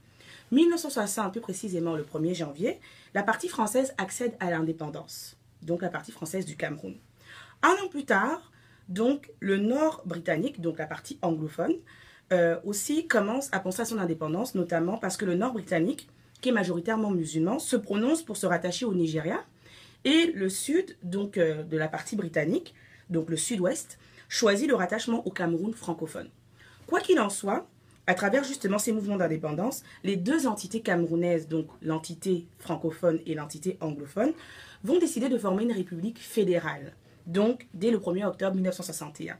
1960, 0.50 1.32
plus 1.32 1.40
précisément 1.40 1.94
le 1.94 2.02
1er 2.02 2.34
janvier, 2.34 2.80
la 3.14 3.22
partie 3.22 3.48
française 3.48 3.94
accède 3.98 4.34
à 4.40 4.50
l'indépendance, 4.50 5.36
donc 5.62 5.82
la 5.82 5.88
partie 5.88 6.12
française 6.12 6.44
du 6.44 6.56
Cameroun. 6.56 6.96
Un 7.62 7.76
an 7.84 7.88
plus 7.88 8.04
tard, 8.04 8.50
donc 8.88 9.30
le 9.40 9.56
nord 9.56 10.02
britannique, 10.04 10.60
donc 10.60 10.78
la 10.78 10.86
partie 10.86 11.18
anglophone, 11.22 11.74
euh, 12.32 12.56
aussi 12.64 13.06
commence 13.06 13.48
à 13.52 13.60
penser 13.60 13.82
à 13.82 13.84
son 13.84 13.98
indépendance, 13.98 14.54
notamment 14.54 14.96
parce 14.98 15.16
que 15.16 15.24
le 15.24 15.34
nord 15.34 15.52
britannique, 15.52 16.08
qui 16.40 16.48
est 16.50 16.52
majoritairement 16.52 17.10
musulman, 17.10 17.58
se 17.58 17.76
prononce 17.76 18.22
pour 18.22 18.36
se 18.36 18.46
rattacher 18.46 18.84
au 18.84 18.94
Nigeria, 18.94 19.44
et 20.04 20.32
le 20.34 20.48
sud, 20.48 20.96
donc 21.02 21.38
euh, 21.38 21.62
de 21.62 21.76
la 21.76 21.88
partie 21.88 22.16
britannique, 22.16 22.74
donc 23.10 23.30
le 23.30 23.36
sud-ouest, 23.36 23.98
choisit 24.28 24.68
le 24.68 24.74
rattachement 24.74 25.26
au 25.26 25.30
Cameroun 25.30 25.72
francophone. 25.72 26.28
Quoi 26.86 27.00
qu'il 27.00 27.20
en 27.20 27.30
soit, 27.30 27.66
à 28.06 28.14
travers 28.14 28.44
justement 28.44 28.78
ces 28.78 28.92
mouvements 28.92 29.16
d'indépendance, 29.16 29.82
les 30.02 30.16
deux 30.16 30.46
entités 30.46 30.80
camerounaises, 30.80 31.48
donc 31.48 31.68
l'entité 31.80 32.46
francophone 32.58 33.20
et 33.26 33.34
l'entité 33.34 33.78
anglophone, 33.80 34.32
vont 34.82 34.98
décider 34.98 35.28
de 35.28 35.38
former 35.38 35.64
une 35.64 35.72
république 35.72 36.18
fédérale 36.18 36.92
donc 37.26 37.66
dès 37.74 37.90
le 37.90 37.98
1er 37.98 38.26
octobre 38.26 38.54
1961. 38.54 39.36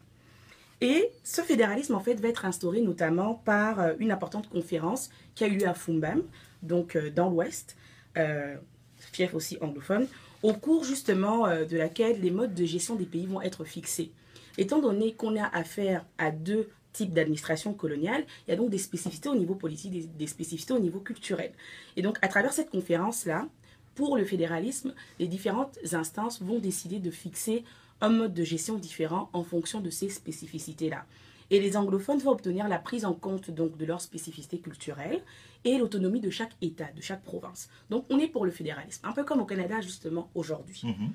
Et 0.80 1.10
ce 1.22 1.40
fédéralisme, 1.40 1.94
en 1.94 2.00
fait, 2.00 2.20
va 2.20 2.28
être 2.28 2.44
instauré 2.44 2.80
notamment 2.80 3.34
par 3.44 3.80
euh, 3.80 3.94
une 3.98 4.10
importante 4.10 4.48
conférence 4.48 5.10
qui 5.34 5.44
a 5.44 5.46
eu 5.46 5.56
lieu 5.56 5.68
à 5.68 5.74
Fumbam, 5.74 6.22
donc 6.62 6.96
euh, 6.96 7.10
dans 7.10 7.30
l'Ouest, 7.30 7.76
euh, 8.16 8.56
fief 8.98 9.34
aussi 9.34 9.56
anglophone, 9.60 10.06
au 10.42 10.52
cours 10.52 10.84
justement 10.84 11.46
de 11.48 11.76
laquelle 11.78 12.20
les 12.20 12.30
modes 12.30 12.52
de 12.52 12.66
gestion 12.66 12.96
des 12.96 13.06
pays 13.06 13.24
vont 13.24 13.40
être 13.40 13.64
fixés. 13.64 14.12
Étant 14.58 14.78
donné 14.78 15.14
qu'on 15.14 15.42
a 15.42 15.46
affaire 15.46 16.04
à 16.18 16.30
deux 16.30 16.68
types 16.92 17.14
d'administration 17.14 17.72
coloniale, 17.72 18.26
il 18.46 18.50
y 18.50 18.52
a 18.52 18.56
donc 18.56 18.68
des 18.68 18.76
spécificités 18.76 19.30
au 19.30 19.36
niveau 19.36 19.54
politique, 19.54 19.92
des, 19.92 20.04
des 20.04 20.26
spécificités 20.26 20.74
au 20.74 20.78
niveau 20.78 21.00
culturel. 21.00 21.52
Et 21.96 22.02
donc, 22.02 22.18
à 22.20 22.28
travers 22.28 22.52
cette 22.52 22.68
conférence-là, 22.68 23.48
pour 23.94 24.16
le 24.16 24.24
fédéralisme, 24.24 24.94
les 25.18 25.26
différentes 25.26 25.78
instances 25.92 26.42
vont 26.42 26.58
décider 26.58 26.98
de 26.98 27.10
fixer 27.10 27.64
un 28.00 28.10
mode 28.10 28.34
de 28.34 28.44
gestion 28.44 28.76
différent 28.76 29.30
en 29.32 29.44
fonction 29.44 29.80
de 29.80 29.90
ces 29.90 30.08
spécificités-là. 30.08 31.04
Et 31.50 31.60
les 31.60 31.76
anglophones 31.76 32.18
vont 32.18 32.32
obtenir 32.32 32.68
la 32.68 32.78
prise 32.78 33.04
en 33.04 33.12
compte 33.12 33.50
donc 33.50 33.76
de 33.76 33.84
leur 33.84 34.00
spécificité 34.00 34.58
culturelle 34.58 35.22
et 35.64 35.78
l'autonomie 35.78 36.20
de 36.20 36.30
chaque 36.30 36.52
État, 36.62 36.88
de 36.96 37.00
chaque 37.00 37.22
province. 37.22 37.68
Donc 37.90 38.06
on 38.10 38.18
est 38.18 38.28
pour 38.28 38.44
le 38.44 38.50
fédéralisme, 38.50 39.06
un 39.06 39.12
peu 39.12 39.24
comme 39.24 39.40
au 39.40 39.44
Canada 39.44 39.80
justement 39.80 40.30
aujourd'hui. 40.34 40.82
Mhm. 40.84 41.12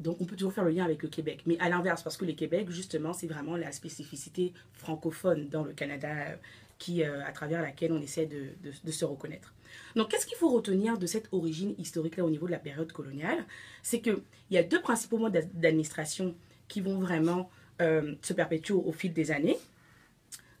Donc 0.00 0.20
on 0.20 0.24
peut 0.24 0.36
toujours 0.36 0.52
faire 0.52 0.64
le 0.64 0.70
lien 0.70 0.84
avec 0.84 1.02
le 1.02 1.08
Québec, 1.08 1.42
mais 1.46 1.58
à 1.58 1.68
l'inverse, 1.68 2.02
parce 2.02 2.16
que 2.16 2.24
le 2.24 2.32
Québec, 2.32 2.70
justement, 2.70 3.12
c'est 3.12 3.26
vraiment 3.26 3.56
la 3.56 3.72
spécificité 3.72 4.52
francophone 4.72 5.48
dans 5.48 5.64
le 5.64 5.72
Canada 5.72 6.38
qui, 6.78 7.02
euh, 7.02 7.24
à 7.26 7.32
travers 7.32 7.62
laquelle 7.62 7.92
on 7.92 8.00
essaie 8.00 8.26
de, 8.26 8.90
se 8.90 9.04
reconnaître. 9.04 9.54
Donc 9.96 10.10
qu'est-ce 10.10 10.26
qu'il 10.26 10.36
faut 10.36 10.50
retenir 10.50 10.98
de 10.98 11.06
cette 11.06 11.28
origine 11.32 11.74
historique-là 11.78 12.24
au 12.24 12.30
niveau 12.30 12.46
de 12.46 12.52
la 12.52 12.58
période 12.58 12.92
coloniale? 12.92 13.44
C'est 13.82 14.00
qu'il 14.00 14.22
y 14.50 14.58
a 14.58 14.62
deux 14.62 14.80
principaux 14.80 15.18
modes 15.18 15.32
d'ad- 15.32 15.50
d'administration 15.52 16.34
qui 16.68 16.80
vont 16.80 16.98
vraiment 16.98 17.50
euh, 17.80 18.14
se 18.22 18.32
perpétuer 18.32 18.74
au 18.74 18.92
fil 18.92 19.12
des 19.12 19.30
années. 19.30 19.58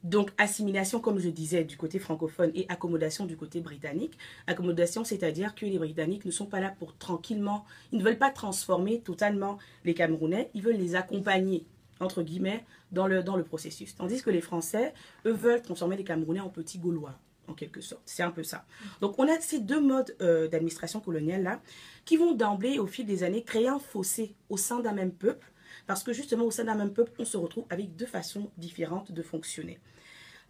Donc, 0.04 0.30
assimilation, 0.38 1.00
comme 1.00 1.18
je 1.18 1.28
disais, 1.28 1.64
du 1.64 1.76
côté 1.76 1.98
francophone 1.98 2.52
et 2.54 2.66
accommodation 2.68 3.26
du 3.26 3.36
côté 3.36 3.60
britannique. 3.60 4.16
Accommodation, 4.46 5.02
c'est-à-dire 5.02 5.56
que 5.56 5.66
les 5.66 5.78
Britanniques 5.78 6.24
ne 6.24 6.30
sont 6.30 6.46
pas 6.46 6.60
là 6.60 6.72
pour 6.78 6.96
tranquillement, 6.96 7.64
ils 7.90 7.98
ne 7.98 8.04
veulent 8.04 8.18
pas 8.18 8.30
transformer 8.30 9.00
totalement 9.00 9.58
les 9.84 9.94
Camerounais, 9.94 10.50
ils 10.54 10.62
veulent 10.62 10.76
les 10.76 10.94
accompagner, 10.94 11.66
entre 12.00 12.22
guillemets, 12.22 12.64
dans 12.92 13.06
le, 13.06 13.22
dans 13.22 13.36
le 13.36 13.44
processus. 13.44 13.94
Tandis 13.94 14.22
que 14.22 14.30
les 14.30 14.40
Français, 14.40 14.94
eux, 15.26 15.32
veulent 15.32 15.62
transformer 15.62 15.96
les 15.96 16.04
Camerounais 16.04 16.40
en 16.40 16.48
petits 16.48 16.78
Gaulois, 16.78 17.18
en 17.46 17.54
quelque 17.54 17.80
sorte. 17.80 18.02
C'est 18.04 18.22
un 18.22 18.30
peu 18.30 18.42
ça. 18.42 18.64
Donc, 19.00 19.18
on 19.18 19.28
a 19.28 19.40
ces 19.40 19.60
deux 19.60 19.80
modes 19.80 20.14
euh, 20.20 20.48
d'administration 20.48 21.00
coloniale-là 21.00 21.60
qui 22.04 22.16
vont 22.16 22.34
d'emblée, 22.34 22.78
au 22.78 22.86
fil 22.86 23.06
des 23.06 23.22
années, 23.22 23.42
créer 23.42 23.68
un 23.68 23.78
fossé 23.78 24.34
au 24.48 24.56
sein 24.56 24.80
d'un 24.80 24.92
même 24.92 25.12
peuple 25.12 25.52
parce 25.86 26.02
que 26.02 26.12
justement, 26.12 26.44
au 26.44 26.50
sein 26.50 26.64
d'un 26.64 26.74
même 26.74 26.92
peuple, 26.92 27.12
on 27.18 27.24
se 27.24 27.36
retrouve 27.36 27.64
avec 27.70 27.96
deux 27.96 28.06
façons 28.06 28.50
différentes 28.58 29.10
de 29.10 29.22
fonctionner. 29.22 29.78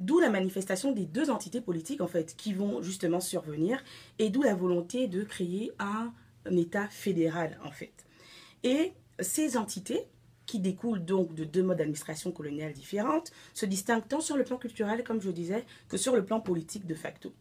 D'où 0.01 0.19
la 0.19 0.31
manifestation 0.31 0.93
des 0.93 1.07
deux 1.07 1.31
entités 1.31 1.61
politiques, 1.61 2.01
en 2.01 2.07
fait, 2.07 2.37
qui 2.37 2.53
vont 2.53 2.83
justement 2.83 3.21
survenir, 3.21 3.83
et 4.19 4.31
d'où 4.31 4.43
la 4.43 4.55
volonté 4.55 5.07
de 5.07 5.23
créer 5.25 5.73
un, 5.79 6.13
un 6.45 6.57
État 6.57 6.89
fédéral, 6.89 7.59
en 7.65 7.71
fait. 7.71 7.93
Et 8.63 8.93
ces 9.21 9.57
entités, 9.57 10.07
qui 10.49 10.59
découlent 10.59 11.05
donc 11.05 11.35
de 11.35 11.45
deux 11.45 11.63
modes 11.63 11.77
d'administration 11.77 12.33
coloniale 12.33 12.73
différentes, 12.73 13.31
se 13.53 13.67
distinguent 13.67 14.09
tant 14.09 14.21
sur 14.21 14.37
le 14.37 14.45
plan 14.45 14.57
culturel, 14.57 15.05
comme 15.05 15.21
je 15.21 15.31
disais, 15.31 15.65
que 15.89 15.99
sur 15.99 16.17
le 16.17 16.25
plan 16.25 16.41
politique 16.41 16.87
de 16.87 16.95
facto. 16.95 17.33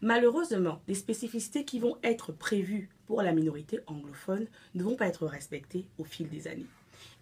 Malheureusement, 0.00 0.80
les 0.88 0.94
spécificités 0.94 1.64
qui 1.64 1.78
vont 1.78 1.98
être 2.02 2.32
prévues 2.32 2.88
pour 3.06 3.20
la 3.22 3.32
minorité 3.32 3.80
anglophone 3.86 4.46
ne 4.74 4.82
vont 4.82 4.96
pas 4.96 5.06
être 5.06 5.26
respectées 5.26 5.84
au 5.98 6.04
fil 6.04 6.28
des 6.28 6.48
années. 6.48 6.66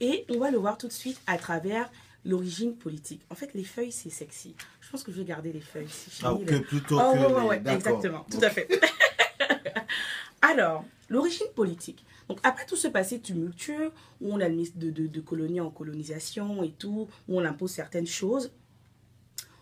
Et 0.00 0.24
on 0.30 0.38
va 0.38 0.50
le 0.52 0.58
voir 0.58 0.78
tout 0.78 0.86
de 0.88 0.92
suite 0.92 1.20
à 1.26 1.38
travers 1.38 1.90
l'origine 2.24 2.76
politique. 2.76 3.20
En 3.30 3.34
fait, 3.34 3.52
les 3.54 3.64
feuilles, 3.64 3.92
c'est 3.92 4.10
sexy. 4.10 4.54
Je 4.80 4.90
pense 4.90 5.02
que 5.02 5.10
je 5.12 5.18
vais 5.18 5.24
garder 5.24 5.52
les 5.52 5.60
feuilles. 5.60 5.88
Si 5.88 6.22
Ah, 6.24 6.36
le- 6.40 6.62
plutôt 6.62 6.98
Oh, 7.00 7.12
que 7.12 7.18
ouais, 7.18 7.42
ouais, 7.48 7.62
les- 7.64 7.70
exactement, 7.72 8.24
tout 8.30 8.40
à 8.42 8.50
fait. 8.50 8.68
Alors, 10.42 10.84
l'origine 11.08 11.46
politique. 11.54 12.04
Donc, 12.28 12.38
après 12.42 12.66
tout 12.66 12.76
ce 12.76 12.88
passé 12.88 13.20
tumultueux, 13.20 13.92
où 14.20 14.32
on 14.32 14.40
administre 14.40 14.78
de, 14.78 14.90
de, 14.90 15.06
de 15.06 15.20
colonie 15.20 15.60
en 15.60 15.70
colonisation 15.70 16.62
et 16.62 16.70
tout, 16.70 17.08
où 17.28 17.38
on 17.38 17.44
impose 17.44 17.70
certaines 17.70 18.06
choses, 18.06 18.52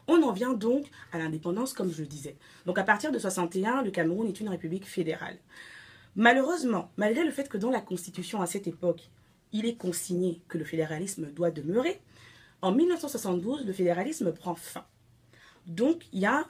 on 0.08 0.22
en 0.22 0.32
vient 0.32 0.52
donc 0.52 0.86
à 1.12 1.18
l'indépendance, 1.18 1.72
comme 1.72 1.92
je 1.92 2.00
le 2.00 2.06
disais. 2.06 2.36
Donc, 2.66 2.78
à 2.78 2.84
partir 2.84 3.12
de 3.12 3.18
61, 3.18 3.82
le 3.82 3.90
Cameroun 3.90 4.28
est 4.28 4.40
une 4.40 4.48
république 4.48 4.86
fédérale. 4.86 5.38
Malheureusement, 6.16 6.90
malgré 6.96 7.24
le 7.24 7.30
fait 7.30 7.48
que 7.48 7.56
dans 7.56 7.70
la 7.70 7.80
Constitution 7.80 8.42
à 8.42 8.46
cette 8.46 8.66
époque, 8.66 9.10
il 9.52 9.66
est 9.66 9.76
consigné 9.76 10.40
que 10.48 10.58
le 10.58 10.64
fédéralisme 10.64 11.26
doit 11.32 11.50
demeurer, 11.50 12.00
en 12.60 12.72
1972, 12.72 13.66
le 13.66 13.72
fédéralisme 13.72 14.32
prend 14.32 14.54
fin. 14.54 14.84
Donc, 15.66 16.04
il 16.12 16.20
y 16.20 16.26
a, 16.26 16.46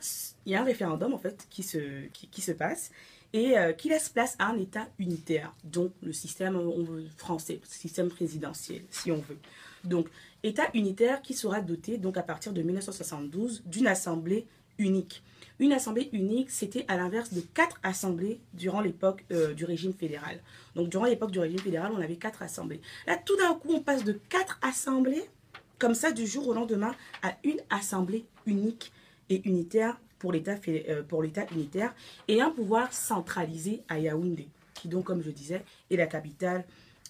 y 0.47 0.54
a 0.54 0.61
un 0.61 0.64
référendum, 0.64 1.14
en 1.14 1.19
fait, 1.19 1.47
qui 1.49 1.62
se, 1.62 2.07
qui 2.09 2.40
se 2.40 2.52
passe 2.52 2.90
et 3.33 3.57
euh, 3.57 3.73
qui 3.73 3.89
laisse 3.89 4.09
place 4.09 4.37
à 4.39 4.47
un 4.47 4.59
État 4.59 4.89
unitaire, 4.99 5.55
donc 5.65 5.93
le 6.03 6.12
système 6.12 6.59
français, 7.17 7.61
système 7.65 8.09
présidentiel, 8.09 8.83
si 8.91 9.11
on 9.11 9.17
veut. 9.17 9.39
Donc, 9.85 10.09
État 10.43 10.69
unitaire 10.75 11.23
qui 11.23 11.35
sera 11.35 11.61
doté, 11.61 11.99
donc 11.99 12.17
à 12.17 12.23
partir 12.23 12.53
de 12.53 12.62
1972, 12.62 13.62
d'une 13.67 13.87
assemblée 13.87 14.47
unique. 14.79 15.23
Une 15.59 15.73
assemblée 15.73 16.09
unique, 16.12 16.51
c'était 16.51 16.85
à 16.89 16.97
l'inverse 16.97 17.33
de 17.33 17.41
quatre 17.41 17.79
assemblées 17.83 18.41
durant 18.55 18.81
l'époque 18.81 19.25
euh, 19.31 19.55
du 19.55 19.65
régime 19.65 19.93
fédéral. 19.93 20.41
Donc, 20.75 20.89
durant 20.89 21.05
l'époque 21.05 21.31
du 21.31 21.39
régime 21.39 21.61
fédéral, 21.61 21.93
on 21.95 22.01
avait 22.01 22.17
quatre 22.17 22.43
assemblées. 22.43 22.81
Là, 23.07 23.17
tout 23.17 23.37
d'un 23.37 23.55
coup, 23.55 23.73
on 23.73 23.81
passe 23.81 24.05
de 24.05 24.19
quatre 24.29 24.59
assemblées, 24.62 25.25
comme 25.79 25.95
ça, 25.95 26.11
du 26.11 26.27
jour 26.27 26.49
au 26.49 26.55
lendemain, 26.55 26.95
à 27.23 27.37
une 27.45 27.61
assemblée 27.71 28.25
unique 28.47 28.93
et 29.31 29.43
unitaire 29.49 30.01
pour 30.23 30.31
l'État 30.33 30.57
fé- 30.57 30.87
euh, 30.88 31.02
pour 31.02 31.21
l'État 31.25 31.45
unitaire 31.52 31.93
et 32.29 32.41
un 32.41 32.50
pouvoir 32.50 32.93
centralisé 32.93 33.83
à 33.88 33.99
Yaoundé, 33.99 34.49
qui 34.75 34.87
donc, 34.88 35.05
comme 35.05 35.21
je 35.21 35.31
disais, 35.31 35.62
est 35.91 35.97
la 35.97 36.07
capitale 36.07 36.64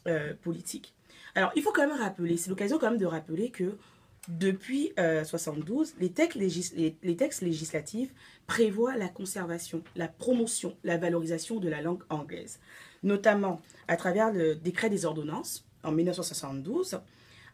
euh, 0.07 0.33
politique. 0.43 0.95
Alors, 1.35 1.53
il 1.55 1.63
faut 1.63 1.73
quand 1.73 1.87
même 1.87 2.01
rappeler, 2.01 2.39
c'est 2.39 2.49
l'occasion 2.49 2.79
quand 2.79 2.89
même 2.91 2.99
de 2.99 3.05
rappeler 3.07 3.51
que 3.51 3.77
depuis 4.29 4.93
euh, 4.99 5.25
72, 5.25 5.95
les 6.01 6.11
textes, 6.11 6.39
légis- 6.39 6.73
les- 6.75 6.97
les 7.03 7.17
textes 7.17 7.43
législatifs 7.43 8.15
prévoient 8.47 8.97
la 8.97 9.09
conservation, 9.09 9.83
la 9.95 10.09
promotion, 10.09 10.75
la 10.83 10.97
valorisation 10.97 11.61
de 11.61 11.69
la 11.69 11.83
langue 11.83 12.03
anglaise, 12.09 12.61
notamment 13.03 13.61
à 13.89 13.97
travers 13.97 14.33
le 14.33 14.55
décret 14.55 14.89
des 14.89 15.05
ordonnances 15.05 15.67
en 15.85 15.93
1972, 15.93 17.01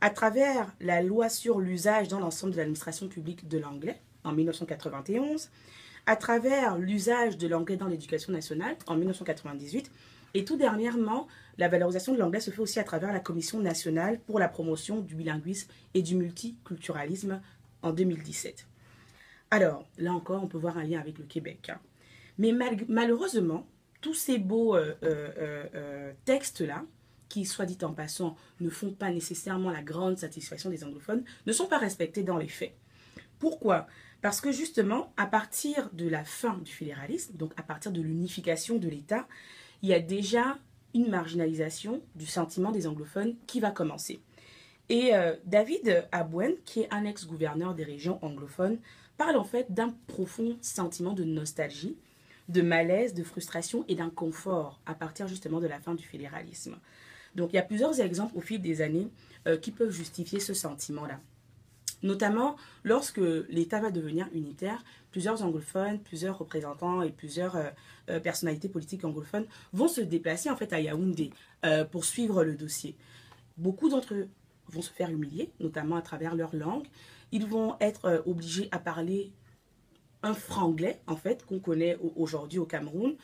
à 0.00 0.10
travers 0.10 0.72
la 0.80 1.02
loi 1.02 1.28
sur 1.28 1.58
l'usage 1.58 2.06
dans 2.06 2.20
l'ensemble 2.20 2.52
de 2.52 2.58
l'administration 2.58 3.08
publique 3.08 3.48
de 3.48 3.58
l'anglais 3.58 4.00
en 4.25 4.32
1991, 4.32 5.50
à 6.06 6.16
travers 6.16 6.78
l'usage 6.78 7.37
de 7.37 7.46
l'anglais 7.48 7.76
dans 7.76 7.88
l'éducation 7.88 8.32
nationale 8.32 8.76
en 8.87 8.96
1998, 8.96 9.90
et 10.34 10.44
tout 10.44 10.56
dernièrement, 10.56 11.26
la 11.56 11.68
valorisation 11.68 12.12
de 12.12 12.18
l'anglais 12.18 12.40
se 12.40 12.50
fait 12.50 12.60
aussi 12.60 12.78
à 12.78 12.84
travers 12.84 13.12
la 13.12 13.20
Commission 13.20 13.60
nationale 13.60 14.20
pour 14.20 14.38
la 14.38 14.48
promotion 14.48 15.00
du 15.00 15.14
bilinguisme 15.14 15.70
et 15.94 16.02
du 16.02 16.16
multiculturalisme 16.16 17.40
en 17.82 17.92
2017. 17.92 18.66
Alors, 19.50 19.87
là 19.96 20.12
encore, 20.12 20.42
on 20.42 20.46
peut 20.46 20.58
voir 20.58 20.76
un 20.76 20.84
lien 20.84 21.00
avec 21.00 21.18
le 21.18 21.25
Québec. 21.25 21.70
hein. 21.70 21.78
Mais 22.37 22.52
mal- 22.52 22.84
malheureusement, 22.88 23.66
tous 24.00 24.14
ces 24.14 24.38
beaux 24.38 24.76
euh, 24.76 24.94
euh, 25.02 25.64
euh, 25.75 26.12
textes-là, 26.25 26.84
qui, 27.28 27.44
soit 27.44 27.66
dit 27.66 27.78
en 27.82 27.92
passant, 27.92 28.37
ne 28.60 28.70
font 28.70 28.92
pas 28.92 29.10
nécessairement 29.10 29.70
la 29.70 29.82
grande 29.82 30.16
satisfaction 30.18 30.70
des 30.70 30.84
anglophones, 30.84 31.25
ne 31.46 31.52
sont 31.52 31.66
pas 31.66 31.78
respectés 31.78 32.22
dans 32.22 32.38
les 32.38 32.48
faits. 32.48 32.75
Pourquoi? 33.38 33.87
Parce 34.20 34.40
que 34.40 34.50
justement, 34.50 35.12
à 35.16 35.26
partir 35.26 35.90
de 35.92 36.08
la 36.08 36.25
fin 36.25 36.58
du 36.58 36.72
fédéralisme, 36.72 37.37
donc 37.37 37.52
à 37.56 37.62
partir 37.62 37.92
de 37.92 38.00
l'unification 38.00 38.76
de 38.76 38.88
l'État, 38.88 39.28
il 39.82 39.88
y 39.88 39.94
a 39.94 40.00
déjà 40.00 40.58
une 40.94 41.08
marginalisation 41.08 42.02
du 42.16 42.26
sentiment 42.26 42.72
des 42.72 42.87
anglophones 42.87 43.37
qui 43.46 43.60
va 43.60 43.70
commencer. 43.70 44.20
Et 44.88 45.14
euh, 45.14 45.37
David 45.44 46.08
Abouen, 46.12 46.54
qui 46.64 46.80
est 46.80 46.92
un 46.92 47.04
ex-gouverneur 47.04 47.75
des 47.75 47.84
régions 47.84 48.18
anglophones, 48.22 48.78
parle 49.16 49.37
en 49.37 49.44
fait 49.44 49.72
d'un 49.72 49.94
profond 50.06 50.56
sentiment 50.62 51.12
de 51.12 51.25
nostalgie, 51.25 51.96
de 52.48 52.62
malaise, 52.62 53.14
de 53.14 53.22
frustration 53.22 53.84
et 53.88 53.94
d'inconfort 53.94 54.80
à 54.87 54.94
partir 54.94 55.28
justement 55.28 55.60
de 55.60 55.66
la 55.66 55.78
fin 55.78 55.94
du 55.94 56.04
fédéralisme. 56.04 56.78
Donc 57.34 57.52
il 57.52 57.56
y 57.56 57.58
a 57.58 57.62
plusieurs 57.62 58.00
exemples 58.00 58.37
au 58.37 58.40
fil 58.40 58.60
des 58.60 58.80
années 58.80 59.08
euh, 59.46 59.58
qui 59.58 59.70
peuvent 59.70 59.90
justifier 59.90 60.40
ce 60.40 60.54
sentiment-là. 60.54 61.20
Notamment 62.02 62.56
lorsque 62.84 63.20
l'État 63.48 63.80
va 63.80 63.90
devenir 63.90 64.28
unitaire, 64.32 64.84
plusieurs 65.10 65.42
anglophones, 65.42 65.98
plusieurs 65.98 66.38
représentants 66.38 67.02
et 67.02 67.10
plusieurs 67.10 67.56
euh, 67.56 67.70
euh, 68.08 68.20
personnalités 68.20 68.68
politiques 68.68 69.04
anglophones 69.04 69.46
vont 69.72 69.88
se 69.88 70.00
déplacer 70.00 70.48
en 70.48 70.56
fait 70.56 70.72
à 70.72 70.80
Yaoundé 70.80 71.30
euh, 71.64 71.84
pour 71.84 72.04
suivre 72.04 72.44
le 72.44 72.54
dossier. 72.54 72.96
Beaucoup 73.56 73.88
d'entre 73.88 74.14
eux 74.14 74.28
vont 74.68 74.82
se 74.82 74.90
faire 74.92 75.10
humilier, 75.10 75.50
notamment 75.58 75.96
à 75.96 76.02
travers 76.02 76.34
leur 76.36 76.54
langue. 76.54 76.86
Ils 77.32 77.46
vont 77.46 77.76
être 77.80 78.22
obligés 78.26 78.68
à 78.70 78.78
parler 78.78 79.32
un 80.22 80.34
franglais, 80.34 81.00
en 81.06 81.16
fait, 81.16 81.44
qu'on 81.44 81.58
connaît 81.58 81.96
au- 81.96 82.12
aujourd'hui 82.16 82.58
au 82.58 82.66
Cameroun. 82.66 83.16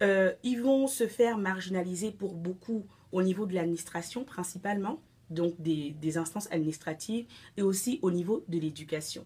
Ils 0.00 0.60
vont 0.62 0.86
se 0.88 1.06
faire 1.06 1.36
marginaliser 1.38 2.10
pour 2.10 2.34
beaucoup 2.34 2.86
au 3.12 3.22
niveau 3.22 3.44
de 3.46 3.54
l'administration 3.54 4.24
principalement, 4.24 5.00
donc 5.30 5.54
des, 5.60 5.90
des 6.00 6.18
instances 6.18 6.48
administratives, 6.50 7.26
et 7.56 7.62
aussi 7.62 7.98
au 8.02 8.10
niveau 8.10 8.44
de 8.48 8.58
l'éducation. 8.58 9.24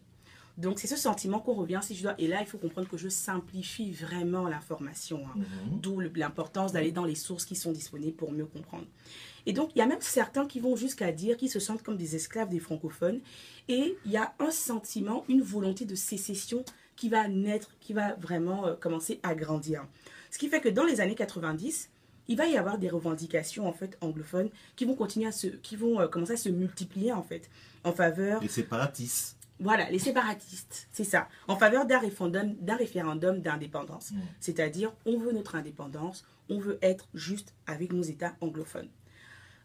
Donc 0.56 0.78
c'est 0.78 0.86
ce 0.86 0.96
sentiment 0.96 1.40
qu'on 1.40 1.54
revient, 1.54 1.80
si 1.82 1.96
je 1.96 2.02
dois, 2.02 2.14
et 2.18 2.28
là 2.28 2.40
il 2.40 2.46
faut 2.46 2.58
comprendre 2.58 2.88
que 2.88 2.96
je 2.96 3.08
simplifie 3.08 3.90
vraiment 3.90 4.46
l'information, 4.46 5.22
hein. 5.26 5.32
Mhm. 5.36 5.80
d'où 5.80 6.00
l'importance 6.00 6.72
d'aller 6.72 6.92
dans 6.92 7.04
les 7.04 7.16
sources 7.16 7.44
qui 7.44 7.56
sont 7.56 7.72
disponibles 7.72 8.14
pour 8.14 8.30
mieux 8.30 8.46
comprendre. 8.46 8.86
Et 9.46 9.52
donc 9.52 9.70
il 9.74 9.78
y 9.80 9.82
a 9.82 9.86
même 9.86 10.00
certains 10.00 10.46
qui 10.46 10.60
vont 10.60 10.76
jusqu'à 10.76 11.10
dire 11.10 11.36
qu'ils 11.36 11.50
se 11.50 11.58
sentent 11.58 11.82
comme 11.82 11.96
des 11.96 12.14
esclaves 12.14 12.48
des 12.48 12.60
francophones, 12.60 13.20
et 13.68 13.96
il 14.04 14.12
y 14.12 14.16
a 14.16 14.32
un 14.38 14.52
sentiment, 14.52 15.24
une 15.28 15.42
volonté 15.42 15.86
de 15.86 15.96
sécession 15.96 16.64
qui 16.94 17.08
va 17.08 17.26
naître, 17.26 17.76
qui 17.80 17.92
va 17.92 18.14
vraiment 18.14 18.66
euh, 18.66 18.74
commencer 18.74 19.18
à 19.24 19.34
grandir. 19.34 19.84
Ce 20.30 20.38
qui 20.38 20.48
fait 20.48 20.60
que 20.60 20.68
dans 20.68 20.84
les 20.84 21.00
années 21.00 21.16
90, 21.16 21.90
il 22.28 22.36
va 22.36 22.46
y 22.46 22.56
avoir 22.56 22.78
des 22.78 22.88
revendications 22.88 23.66
en 23.66 23.72
fait 23.72 23.96
anglophones 24.00 24.50
qui 24.76 24.84
vont 24.84 24.94
continuer 24.94 25.26
à 25.26 25.32
se, 25.32 25.46
qui 25.48 25.76
vont 25.76 26.00
euh, 26.00 26.08
commencer 26.08 26.32
à 26.32 26.36
se 26.36 26.48
multiplier 26.48 27.12
en 27.12 27.22
fait 27.22 27.50
en 27.84 27.92
faveur. 27.92 28.40
Les 28.40 28.48
séparatistes. 28.48 29.36
Voilà, 29.60 29.88
les 29.88 30.00
séparatistes, 30.00 30.88
c'est 30.90 31.04
ça, 31.04 31.28
en 31.46 31.56
faveur 31.56 31.86
d'un 31.86 32.00
référendum, 32.00 32.54
d'un 32.60 32.74
référendum 32.76 33.40
d'indépendance. 33.40 34.10
Mm. 34.10 34.16
C'est-à-dire, 34.40 34.92
on 35.06 35.18
veut 35.18 35.32
notre 35.32 35.54
indépendance, 35.54 36.24
on 36.48 36.58
veut 36.58 36.78
être 36.82 37.08
juste 37.14 37.54
avec 37.66 37.92
nos 37.92 38.02
États 38.02 38.34
anglophones. 38.40 38.88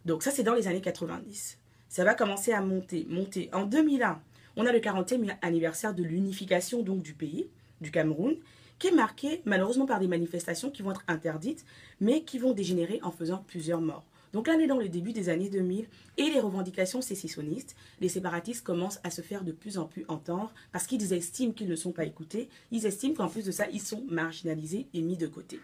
Donc 0.05 0.21
ça, 0.21 0.29
c'est 0.29 0.43
dans 0.43 0.53
les 0.53 0.67
années 0.67 0.81
90. 0.81 1.57
Ça 1.89 2.03
va 2.03 2.13
commencer 2.13 2.51
à 2.51 2.61
monter, 2.61 3.07
monter. 3.09 3.49
En 3.51 3.65
2001, 3.65 4.21
on 4.55 4.65
a 4.67 4.71
le 4.71 4.79
40e 4.79 5.35
anniversaire 5.41 5.95
de 5.95 6.03
l'unification 6.03 6.83
donc 6.83 7.01
du 7.01 7.13
pays, 7.13 7.49
du 7.81 7.89
Cameroun, 7.89 8.35
qui 8.79 8.87
est 8.87 8.91
marqué 8.91 9.41
malheureusement 9.45 9.85
par 9.85 9.99
des 9.99 10.07
manifestations 10.07 10.71
qui 10.71 10.81
vont 10.81 10.91
être 10.91 11.03
interdites, 11.07 11.65
mais 11.99 12.23
qui 12.23 12.39
vont 12.39 12.53
dégénérer 12.53 12.99
en 13.03 13.11
faisant 13.11 13.43
plusieurs 13.45 13.81
morts. 13.81 14.05
Donc 14.31 14.47
là, 14.47 14.53
on 14.55 14.59
est 14.59 14.67
dans 14.67 14.77
le 14.77 14.89
début 14.89 15.11
des 15.11 15.29
années 15.29 15.49
2000 15.49 15.87
et 16.17 16.29
les 16.29 16.39
revendications 16.39 17.01
sécessionnistes, 17.01 17.75
les 17.99 18.09
séparatistes 18.09 18.63
commencent 18.63 18.99
à 19.03 19.09
se 19.09 19.21
faire 19.21 19.43
de 19.43 19.51
plus 19.51 19.77
en 19.77 19.85
plus 19.85 20.05
entendre 20.07 20.53
parce 20.71 20.85
qu'ils 20.85 21.13
estiment 21.13 21.51
qu'ils 21.51 21.67
ne 21.67 21.75
sont 21.75 21.91
pas 21.91 22.05
écoutés. 22.05 22.47
Ils 22.71 22.85
estiment 22.85 23.15
qu'en 23.15 23.27
plus 23.27 23.45
de 23.45 23.51
ça, 23.51 23.67
ils 23.71 23.81
sont 23.81 24.05
marginalisés 24.09 24.87
et 24.93 25.01
mis 25.01 25.17
de 25.17 25.27
côté 25.27 25.59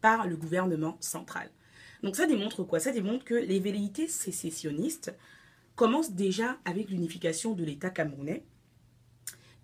par 0.00 0.26
le 0.26 0.36
gouvernement 0.36 0.96
central. 1.00 1.50
Donc 2.02 2.16
ça 2.16 2.26
démontre 2.26 2.62
quoi? 2.64 2.80
Ça 2.80 2.92
démontre 2.92 3.24
que 3.24 3.34
les 3.34 3.60
velléités 3.60 4.08
sécessionnistes 4.08 5.14
commencent 5.74 6.12
déjà 6.12 6.56
avec 6.64 6.88
l'unification 6.88 7.52
de 7.52 7.64
l'État 7.64 7.90
camerounais 7.90 8.44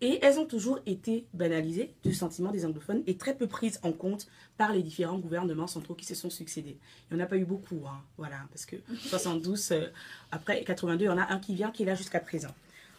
et 0.03 0.19
elles 0.23 0.39
ont 0.39 0.45
toujours 0.45 0.81
été 0.85 1.25
banalisées 1.33 1.95
du 2.05 2.13
sentiment 2.13 2.51
des 2.51 2.67
anglophones 2.67 3.03
et 3.07 3.17
très 3.17 3.35
peu 3.35 3.47
prises 3.47 3.79
en 3.83 3.93
compte 3.93 4.27
par 4.59 4.73
les 4.73 4.83
différents 4.83 5.17
gouvernements 5.19 5.67
centraux 5.69 5.95
qui 5.95 6.05
se 6.05 6.15
sont 6.15 6.29
succédés. 6.29 6.77
Il 7.11 7.17
n'y 7.17 7.23
en 7.23 7.25
a 7.25 7.29
pas 7.29 7.37
eu 7.39 7.45
beaucoup, 7.47 7.81
hein, 7.87 8.03
voilà, 8.19 8.37
parce 8.51 8.67
que 8.67 8.77
72, 8.99 9.73
euh, 9.73 9.87
après 10.33 10.63
82, 10.65 11.05
il 11.05 11.07
y 11.07 11.11
en 11.11 11.17
a 11.19 11.33
un 11.33 11.39
qui 11.39 11.55
vient 11.55 11.71
qui 11.71 11.85
est 11.85 11.87
là 11.87 11.95
jusqu'à 11.95 12.21
présent. 12.21 12.55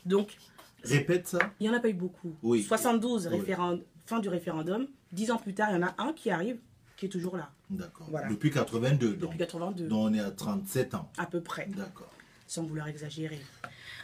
Donc, 0.05 0.37
Répète 0.83 1.27
ça. 1.27 1.39
il 1.59 1.63
n'y 1.63 1.69
en 1.69 1.77
a 1.77 1.79
pas 1.79 1.89
eu 1.89 1.93
beaucoup. 1.93 2.33
Oui. 2.41 2.63
72, 2.63 3.27
Oui. 3.27 3.37
référend- 3.39 3.79
fin 4.05 4.19
du 4.19 4.29
référendum. 4.29 4.87
Dix 5.11 5.29
ans 5.31 5.37
plus 5.37 5.53
tard, 5.53 5.69
il 5.71 5.75
y 5.75 5.77
en 5.77 5.85
a 5.87 5.93
un 5.97 6.13
qui 6.13 6.29
arrive, 6.31 6.57
qui 6.97 7.05
est 7.07 7.09
toujours 7.09 7.35
là, 7.37 7.51
D'accord. 7.69 8.07
Voilà. 8.09 8.29
Depuis 8.29 8.49
82, 8.51 9.09
donc. 9.13 9.19
depuis 9.31 9.37
82, 9.39 9.87
Donc 9.87 9.99
on 10.09 10.13
est 10.13 10.19
à 10.19 10.31
37 10.31 10.93
ans. 10.95 11.09
à 11.17 11.25
peu 11.25 11.41
près, 11.41 11.67
D'accord. 11.67 12.09
Sans 12.47 12.63
vouloir 12.63 12.87
exagérer. 12.87 13.39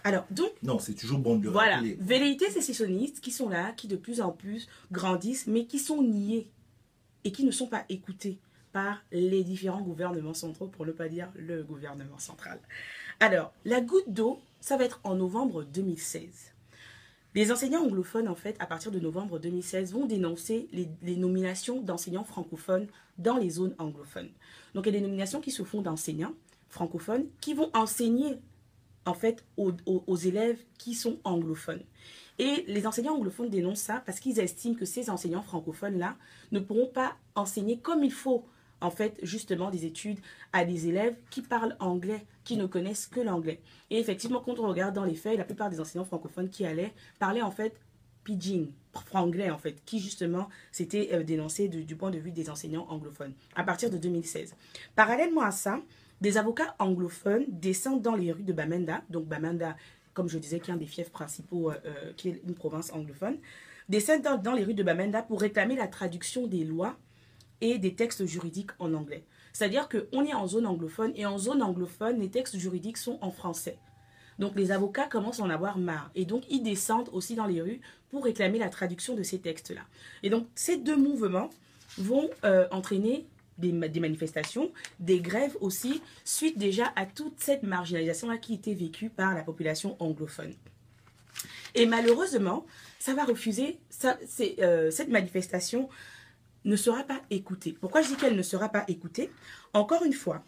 Alors, 0.03 0.25
donc, 0.31 0.51
Non, 0.63 0.79
c'est 0.79 0.93
toujours 0.93 1.19
bon 1.19 1.37
de 1.37 1.43
le 1.43 1.49
Voilà, 1.49 1.75
rappeler. 1.75 1.97
velléités 1.99 2.49
sécessionnistes 2.49 3.19
qui 3.19 3.31
sont 3.31 3.49
là, 3.49 3.71
qui 3.73 3.87
de 3.87 3.95
plus 3.97 4.21
en 4.21 4.31
plus 4.31 4.67
grandissent, 4.91 5.47
mais 5.47 5.65
qui 5.65 5.79
sont 5.79 6.01
niées 6.01 6.49
et 7.25 7.31
qui 7.31 7.43
ne 7.43 7.51
sont 7.51 7.67
pas 7.67 7.83
écoutées 7.89 8.37
par 8.71 9.03
les 9.11 9.43
différents 9.43 9.81
gouvernements 9.81 10.33
centraux, 10.33 10.67
pour 10.67 10.85
ne 10.85 10.91
pas 10.91 11.09
dire 11.09 11.29
le 11.35 11.63
gouvernement 11.63 12.19
central. 12.19 12.59
Alors, 13.19 13.51
la 13.65 13.81
goutte 13.81 14.07
d'eau, 14.13 14.39
ça 14.61 14.77
va 14.77 14.85
être 14.85 14.99
en 15.03 15.15
novembre 15.15 15.63
2016. 15.63 16.53
Les 17.35 17.51
enseignants 17.51 17.83
anglophones, 17.83 18.27
en 18.27 18.35
fait, 18.35 18.55
à 18.59 18.65
partir 18.65 18.91
de 18.91 18.99
novembre 18.99 19.37
2016, 19.39 19.91
vont 19.93 20.05
dénoncer 20.05 20.67
les, 20.71 20.87
les 21.01 21.15
nominations 21.15 21.81
d'enseignants 21.81 22.23
francophones 22.23 22.87
dans 23.17 23.37
les 23.37 23.49
zones 23.49 23.75
anglophones. 23.79 24.29
Donc, 24.73 24.85
il 24.87 24.93
y 24.93 24.97
a 24.97 24.99
des 24.99 25.05
nominations 25.05 25.41
qui 25.41 25.51
se 25.51 25.63
font 25.63 25.81
d'enseignants 25.81 26.33
francophones 26.69 27.25
qui 27.41 27.53
vont 27.53 27.69
enseigner 27.73 28.37
en 29.05 29.13
fait 29.13 29.43
aux, 29.57 30.15
élèves 30.15 30.59
qui 30.77 30.93
sont 30.93 31.19
anglophones. 31.23 31.83
Et 32.37 32.63
les 32.67 32.87
enseignants 32.87 33.15
anglophones 33.15 33.49
dénoncent 33.49 33.81
ça 33.81 34.01
parce 34.05 34.19
qu'ils 34.19 34.39
estiment 34.39 34.75
que 34.75 34.85
ces 34.85 35.09
enseignants 35.09 35.41
francophones-là 35.41 36.15
ne 36.51 36.59
pourront 36.59 36.87
pas 36.87 37.15
enseigner 37.35 37.79
comme 37.79 38.03
il 38.03 38.13
faut, 38.13 38.45
en 38.81 38.91
fait, 38.91 39.19
justement, 39.23 39.71
des 39.71 39.85
études 39.85 40.19
à 40.53 40.63
des 40.63 40.87
élèves 40.87 41.15
qui 41.31 41.41
parlent 41.41 41.75
anglais, 41.79 42.25
qui 42.45 42.55
ne 42.55 42.65
connaissent 42.65 43.07
que 43.07 43.19
l'anglais. 43.19 43.59
Et 43.89 43.99
effectivement, 43.99 44.39
quand 44.39 44.59
on 44.59 44.67
regarde 44.67 44.95
dans 44.95 45.03
les 45.03 45.15
faits, 45.15 45.37
la 45.37 45.43
plupart 45.43 45.69
des 45.69 45.81
enseignants 45.81 46.05
francophones 46.05 46.49
qui 46.49 46.65
allaient 46.65 46.93
parlaient 47.19 47.41
en 47.41 47.51
fait 47.51 47.75
pidgin, 48.23 48.67
franglais 49.05 49.49
en 49.49 49.57
fait, 49.57 49.83
qui 49.85 49.99
justement 49.99 50.49
s'était 50.71 51.09
euh, 51.13 51.23
dénoncé 51.23 51.67
du 51.67 51.95
point 51.95 52.11
de 52.11 52.19
vue 52.19 52.31
des 52.31 52.49
enseignants 52.49 52.85
anglophones 52.89 53.33
à 53.55 53.63
partir 53.63 53.89
de 53.89 53.97
2016. 53.97 54.55
Parallèlement 54.95 55.41
à 55.41 55.51
ça, 55.51 55.81
des 56.21 56.37
avocats 56.37 56.75
anglophones 56.79 57.45
descendent 57.47 58.01
dans 58.01 58.15
les 58.15 58.31
rues 58.31 58.43
de 58.43 58.53
Bamenda, 58.53 59.01
donc 59.09 59.25
Bamenda, 59.25 59.75
comme 60.13 60.27
je 60.27 60.37
disais, 60.37 60.59
qui 60.59 60.71
est 60.71 60.73
un 60.73 60.77
des 60.77 60.85
fiefs 60.85 61.11
principaux, 61.11 61.71
euh, 61.71 61.75
euh, 61.85 62.13
qui 62.17 62.29
est 62.29 62.41
une 62.45 62.55
province 62.55 62.91
anglophone, 62.91 63.37
descendent 63.87 64.41
dans, 64.43 64.53
les 64.53 64.63
rues 64.63 64.73
de 64.73 64.83
Bamenda 64.83 65.23
pour 65.23 65.41
réclamer 65.41 65.75
la 65.75 65.87
traduction 65.87 66.47
des 66.47 66.63
lois 66.63 66.97
et 67.61 67.77
des 67.77 67.95
textes 67.95 68.25
juridiques 68.25 68.71
en 68.79 68.93
anglais. 68.93 69.23
C'est-à-dire 69.53 69.89
qu'on 69.89 70.25
est 70.25 70.33
en 70.33 70.47
zone 70.47 70.65
anglophone 70.65 71.11
et 71.15 71.25
en 71.25 71.37
zone 71.37 71.61
anglophone, 71.61 72.19
les 72.19 72.29
textes 72.29 72.57
juridiques 72.57 72.97
sont 72.97 73.17
en 73.21 73.31
français. 73.31 73.77
Donc 74.37 74.55
les 74.55 74.71
avocats 74.71 75.07
commencent 75.07 75.41
à 75.41 75.43
en 75.43 75.49
avoir 75.49 75.77
marre 75.77 76.11
et 76.15 76.23
donc 76.23 76.43
ils 76.49 76.63
descendent 76.63 77.09
aussi 77.11 77.35
dans 77.35 77.45
les 77.45 77.61
rues 77.61 77.81
pour 78.09 78.23
réclamer 78.23 78.57
la 78.57 78.69
traduction 78.69 79.15
de 79.15 79.23
ces 79.23 79.39
textes-là. 79.39 79.81
Et 80.23 80.29
donc 80.29 80.47
ces 80.55 80.77
deux 80.77 80.95
mouvements 80.95 81.49
vont 81.97 82.29
euh, 82.45 82.67
entraîner 82.71 83.27
des, 83.59 83.71
ma- 83.71 83.87
des 83.87 83.99
manifestations, 83.99 84.71
des 84.99 85.19
grèves 85.19 85.55
aussi, 85.61 86.01
suite 86.23 86.57
déjà 86.57 86.91
à 86.95 87.05
toute 87.05 87.39
cette 87.39 87.63
marginalisation-là 87.63 88.37
qui 88.37 88.55
était 88.55 88.73
vécue 88.73 89.09
par 89.09 89.35
la 89.35 89.43
population 89.43 89.95
anglophone. 89.99 90.53
Et 91.75 91.85
malheureusement, 91.85 92.65
ça 92.97 93.13
va 93.13 93.23
refuser, 93.23 93.77
euh, 94.59 94.91
cette 94.91 95.09
manifestation 95.09 95.87
ne 96.65 96.75
sera 96.75 97.03
pas 97.03 97.21
écoutée. 97.29 97.77
Pourquoi 97.79 98.01
je 98.01 98.09
dis 98.09 98.15
qu'elle 98.15 98.35
ne 98.35 98.41
sera 98.41 98.69
pas 98.69 98.83
écoutée? 98.87 99.29
Encore 99.73 100.03
une 100.03 100.13
fois, 100.13 100.43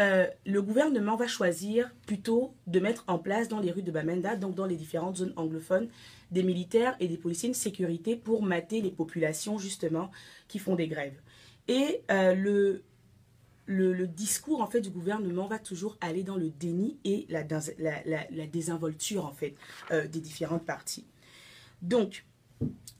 euh, 0.00 0.26
le 0.46 0.62
gouvernement 0.62 1.16
va 1.16 1.26
choisir 1.26 1.92
plutôt 2.06 2.54
de 2.66 2.80
mettre 2.80 3.04
en 3.06 3.18
place 3.18 3.48
dans 3.48 3.60
les 3.60 3.70
rues 3.70 3.82
de 3.82 3.92
Bamenda, 3.92 4.36
donc 4.36 4.54
dans 4.54 4.66
les 4.66 4.76
différentes 4.76 5.16
zones 5.16 5.34
anglophones, 5.36 5.88
des 6.30 6.42
militaires 6.42 6.96
et 6.98 7.08
des 7.08 7.18
policiers 7.18 7.50
de 7.50 7.54
sécurité 7.54 8.16
pour 8.16 8.42
mater 8.42 8.80
les 8.80 8.90
populations 8.90 9.58
justement 9.58 10.10
qui 10.48 10.58
font 10.58 10.74
des 10.74 10.88
grèves. 10.88 11.20
Et 11.68 12.02
euh, 12.10 12.34
le, 12.34 12.82
le, 13.66 14.06
discours 14.06 14.60
en 14.60 14.66
fait 14.66 14.80
du 14.80 14.90
gouvernement 14.90 15.46
va 15.46 15.58
toujours 15.58 15.96
aller 16.00 16.22
dans 16.22 16.36
le 16.36 16.50
déni 16.50 16.98
et 17.04 17.26
la- 17.28 17.44
la 18.30 18.46
désinvolture 18.46 19.24
en 19.24 19.32
fait 19.32 19.54
euh, 19.90 20.06
des 20.08 20.20
différentes 20.20 20.64
parties. 20.64 21.06
Donc, 21.80 22.24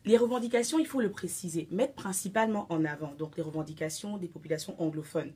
les 0.05 0.17
revendications, 0.17 0.79
il 0.79 0.87
faut 0.87 1.01
le 1.01 1.11
préciser, 1.11 1.69
mettent 1.71 1.95
principalement 1.95 2.67
en 2.71 2.85
avant 2.85 3.15
donc 3.19 3.37
les 3.37 3.43
revendications 3.43 4.19
des 4.19 4.29
populations 4.29 4.81
anglophones. 4.83 5.33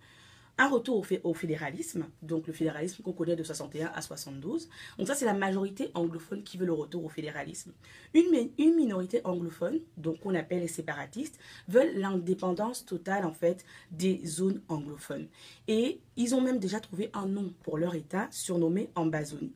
Un 0.58 0.68
retour 0.68 0.96
au, 0.96 1.02
fé- 1.02 1.20
au 1.22 1.34
fédéralisme, 1.34 2.06
donc 2.22 2.46
le 2.46 2.52
fédéralisme 2.54 3.02
qu'on 3.02 3.12
connaît 3.12 3.36
de 3.36 3.42
61 3.42 3.88
à 3.94 4.00
72. 4.00 4.70
Donc 4.96 5.06
ça, 5.06 5.14
c'est 5.14 5.26
la 5.26 5.34
majorité 5.34 5.90
anglophone 5.92 6.42
qui 6.44 6.56
veut 6.56 6.64
le 6.64 6.72
retour 6.72 7.04
au 7.04 7.10
fédéralisme. 7.10 7.72
Une 8.14 8.74
minorité 8.74 9.20
anglophone, 9.24 9.80
donc 9.98 10.20
qu'on 10.20 10.34
appelle 10.34 10.60
les 10.60 10.68
séparatistes, 10.68 11.38
veulent 11.68 11.92
l'indépendance 11.96 12.86
totale 12.86 13.26
en 13.26 13.32
fait 13.34 13.66
des 13.90 14.24
zones 14.24 14.62
anglophones. 14.68 15.28
Et 15.68 16.00
ils 16.16 16.34
ont 16.34 16.40
même 16.40 16.58
déjà 16.58 16.80
trouvé 16.80 17.10
un 17.12 17.26
nom 17.26 17.52
pour 17.62 17.76
leur 17.76 17.94
État 17.94 18.26
surnommé 18.30 18.88
Ambazonie. 18.94 19.52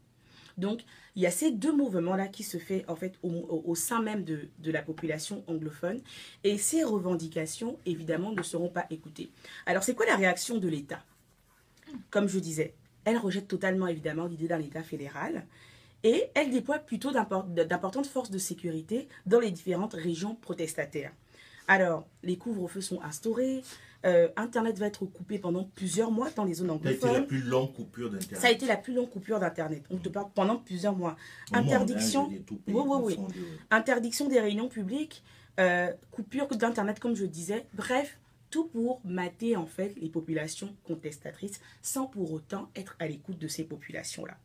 Donc, 0.60 0.82
il 1.16 1.22
y 1.22 1.26
a 1.26 1.30
ces 1.30 1.50
deux 1.50 1.72
mouvements-là 1.72 2.28
qui 2.28 2.44
se 2.44 2.58
fait 2.58 2.84
en 2.86 2.94
fait 2.94 3.14
au, 3.22 3.74
sein 3.74 4.00
même 4.02 4.22
de, 4.22 4.48
de 4.58 4.70
la 4.70 4.82
population 4.82 5.42
anglophone. 5.48 6.00
Et 6.44 6.58
ces 6.58 6.84
revendications, 6.84 7.78
évidemment, 7.86 8.32
ne 8.32 8.42
seront 8.42 8.68
pas 8.68 8.86
écoutées. 8.90 9.30
Alors, 9.66 9.82
c'est 9.82 9.94
quoi 9.94 10.06
la 10.06 10.16
réaction 10.16 10.58
de 10.58 10.68
l'État? 10.68 11.02
Comme 12.10 12.28
je 12.28 12.38
disais, 12.38 12.74
elle 13.04 13.16
rejette 13.16 13.48
totalement, 13.48 13.88
évidemment, 13.88 14.26
l'idée 14.26 14.46
d'un 14.46 14.60
État 14.60 14.82
fédéral. 14.82 15.46
Et 16.04 16.30
elle 16.34 16.50
déploie 16.50 16.78
plutôt 16.78 17.10
d'impor- 17.10 17.48
d'importantes 17.48 18.06
forces 18.06 18.30
de 18.30 18.38
sécurité 18.38 19.08
dans 19.26 19.40
les 19.40 19.50
différentes 19.50 19.94
régions 19.94 20.34
protestataires. 20.34 21.12
Alors, 21.68 22.06
les 22.22 22.36
couvre-feux 22.36 22.80
sont 22.80 23.02
instaurés, 23.02 23.62
euh, 24.04 24.28
Internet 24.36 24.78
va 24.78 24.86
être 24.86 25.04
coupé 25.06 25.38
pendant 25.38 25.64
plusieurs 25.74 26.10
mois 26.10 26.30
dans 26.30 26.44
les 26.44 26.54
zones 26.54 26.68
Ça 26.68 26.74
a 26.88 26.90
été 26.92 27.00
la 27.06 27.10
anglophones. 27.10 27.26
plus 27.26 27.42
longue 27.42 27.72
coupure 27.74 28.10
d'Internet. 28.10 28.38
Ça 28.40 28.46
a 28.48 28.50
été 28.50 28.66
la 28.66 28.76
plus 28.76 28.94
longue 28.94 29.10
coupure 29.10 29.38
d'Internet. 29.40 29.84
On 29.90 29.98
te 29.98 30.08
parle 30.08 30.30
pendant 30.34 30.56
plusieurs 30.56 30.96
mois. 30.96 31.16
Hein, 31.52 31.58
Interdiction, 31.60 32.28
Oui, 32.28 32.42
oui, 32.68 32.84
oui. 33.04 33.18
interdiction 33.70 34.28
des 34.28 34.40
réunions 34.40 34.68
publiques, 34.68 35.22
euh, 35.58 35.92
coupure 36.10 36.48
d'Internet, 36.48 36.98
comme 37.00 37.14
je 37.14 37.26
disais. 37.26 37.66
Bref, 37.74 38.18
tout 38.50 38.64
pour 38.68 39.00
mater 39.04 39.56
en 39.56 39.66
fait 39.66 39.94
les 40.00 40.08
populations 40.08 40.74
contestatrices 40.84 41.60
sans 41.82 42.06
pour 42.06 42.32
autant 42.32 42.68
être 42.74 42.96
à 42.98 43.06
l'écoute 43.06 43.38
de 43.38 43.48
ces 43.48 43.64
populations-là. 43.64 44.36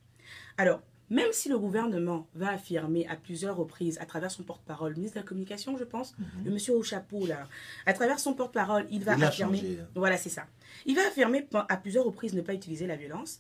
Alors, 0.58 0.82
même 1.10 1.32
si 1.32 1.50
le 1.50 1.60
gouvernement 1.60 2.28
va 2.34 2.50
affirmer 2.50 3.08
à 3.08 3.16
plusieurs 3.16 3.56
reprises, 3.56 3.98
à 4.00 4.06
travers 4.06 4.32
son 4.32 4.44
porte-parole, 4.44 4.92
le 4.92 4.98
ministre 4.98 5.16
de 5.18 5.22
la 5.22 5.28
Communication, 5.28 5.78
je 5.78 5.84
pense, 5.84 6.16
le 6.44 6.52
monsieur 6.52 6.74
au 6.76 6.84
chapeau 6.84 7.26
là, 7.26 7.48
à 7.86 7.94
travers 7.94 8.20
son 8.20 8.34
porte-parole, 8.34 8.88
il 8.90 9.04
va 9.04 9.16
Il 9.16 9.24
affirmer. 9.24 9.58
changé, 9.60 9.80
hein. 9.82 9.88
Voilà, 9.96 10.18
c'est 10.18 10.30
ça. 10.30 10.48
Il 10.86 10.96
va 10.96 11.08
affirmer 11.08 11.48
à 11.54 11.78
plusieurs 11.78 12.06
reprises 12.06 12.34
ne 12.34 12.42
pas 12.42 12.54
utiliser 12.54 12.88
la 12.88 12.96
violence. 12.96 13.40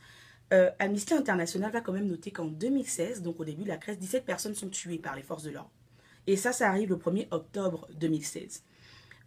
Euh, 0.54 0.69
Amnesty 0.78 1.13
International 1.15 1.71
va 1.71 1.82
quand 1.82 1.93
même 1.93 2.08
noter 2.08 2.32
qu'en 2.32 2.45
2016, 2.45 3.23
donc 3.23 3.39
au 3.39 3.45
début 3.45 3.63
de 3.63 3.69
la 3.69 3.78
crise, 3.78 3.97
17 3.97 4.25
personnes 4.25 4.54
sont 4.54 4.69
tuées 4.69 4.99
par 4.99 5.15
les 5.15 5.23
forces 5.23 5.43
de 5.43 5.49
l'ordre. 5.49 5.71
Et 6.28 6.38
ça, 6.38 6.51
ça 6.54 6.69
arrive 6.69 6.89
le 6.89 6.97
1er 6.97 7.28
octobre 7.32 7.88
2016. 7.99 8.63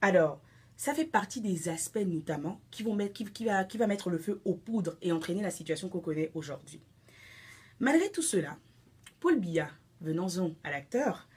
Alors, 0.01 0.41
ça 0.77 0.95
fait 0.95 1.05
partie 1.05 1.41
des 1.41 1.69
aspects 1.69 1.99
notamment 2.07 2.61
qui, 2.71 2.85
vont 2.85 2.95
mettre, 2.95 3.25
qui, 3.33 3.45
va, 3.45 3.65
qui 3.65 3.79
va 3.79 3.89
mettre 3.89 4.11
le 4.11 4.19
feu 4.19 4.41
aux 4.45 4.55
poudres 4.55 4.97
et 5.03 5.11
entraîner 5.11 5.43
la 5.43 5.51
situation 5.51 5.89
qu'on 5.89 5.99
connaît 5.99 6.31
aujourd'hui. 6.35 6.81
Malgré 7.81 8.11
tout 8.11 8.23
cela, 8.23 8.57
Paul 9.21 9.39
Biya, 9.39 9.71
venons-en 10.01 10.53
à 10.65 10.71
l'acteur, 10.71 11.29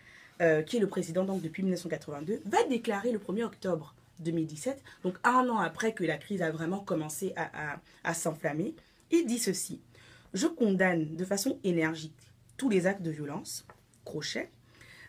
euh, 0.42 0.64
qui 0.64 0.78
est 0.78 0.80
le 0.80 0.88
président 0.88 1.24
donc 1.24 1.42
depuis 1.42 1.64
1982, 1.64 2.42
va 2.46 2.64
déclarer 2.64 3.12
le 3.12 3.20
1er 3.20 3.44
octobre 3.44 3.96
2017, 4.20 4.82
donc 5.04 5.18
un 5.24 5.50
an 5.50 5.58
après 5.58 5.94
que 5.94 6.04
la 6.04 6.18
crise 6.18 6.42
a 6.42 6.52
vraiment 6.52 6.80
commencé 6.80 7.34
à, 7.36 7.80
à 8.04 8.14
s'enflammer, 8.14 8.76
il 9.12 9.26
dit 9.26 9.40
ceci. 9.40 9.82
Je 10.34 10.48
condamne 10.48 11.16
de 11.16 11.26
façon 11.26 11.60
énergique 11.64 12.32
tous 12.58 12.70
les 12.70 12.88
actes 12.88 13.02
de 13.02 13.12
violence, 13.12 13.66
crochet, 14.06 14.50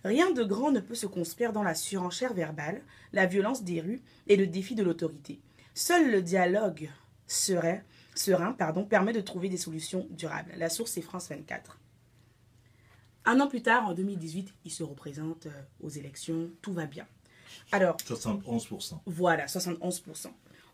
Rien 0.04 0.32
de 0.32 0.42
grand 0.42 0.72
ne 0.72 0.80
peut 0.80 0.96
se 0.96 1.06
construire 1.06 1.52
dans 1.52 1.62
la 1.62 1.74
surenchère 1.74 2.34
verbale, 2.34 2.82
la 3.12 3.26
violence 3.26 3.62
des 3.62 3.80
rues 3.80 4.00
et 4.26 4.36
le 4.36 4.48
défi 4.48 4.74
de 4.74 4.82
l'autorité. 4.82 5.38
Seul 5.74 6.10
le 6.10 6.22
dialogue 6.22 6.90
serait, 7.28 7.84
serein 8.14 8.52
pardon, 8.52 8.84
permet 8.84 9.12
de 9.12 9.20
trouver 9.20 9.48
des 9.48 9.56
solutions 9.56 10.06
durables. 10.10 10.52
La 10.56 10.68
source 10.68 10.96
est 10.96 11.02
France 11.02 11.28
24. 11.28 11.78
Un 13.24 13.40
an 13.40 13.46
plus 13.48 13.62
tard, 13.62 13.86
en 13.86 13.94
2018, 13.94 14.52
il 14.64 14.70
se 14.70 14.82
représente 14.82 15.46
euh, 15.46 15.62
aux 15.80 15.88
élections, 15.88 16.50
tout 16.60 16.72
va 16.72 16.86
bien. 16.86 17.06
Alors, 17.70 17.96
71%. 17.98 18.98
Voilà, 19.06 19.46
71%. 19.46 20.26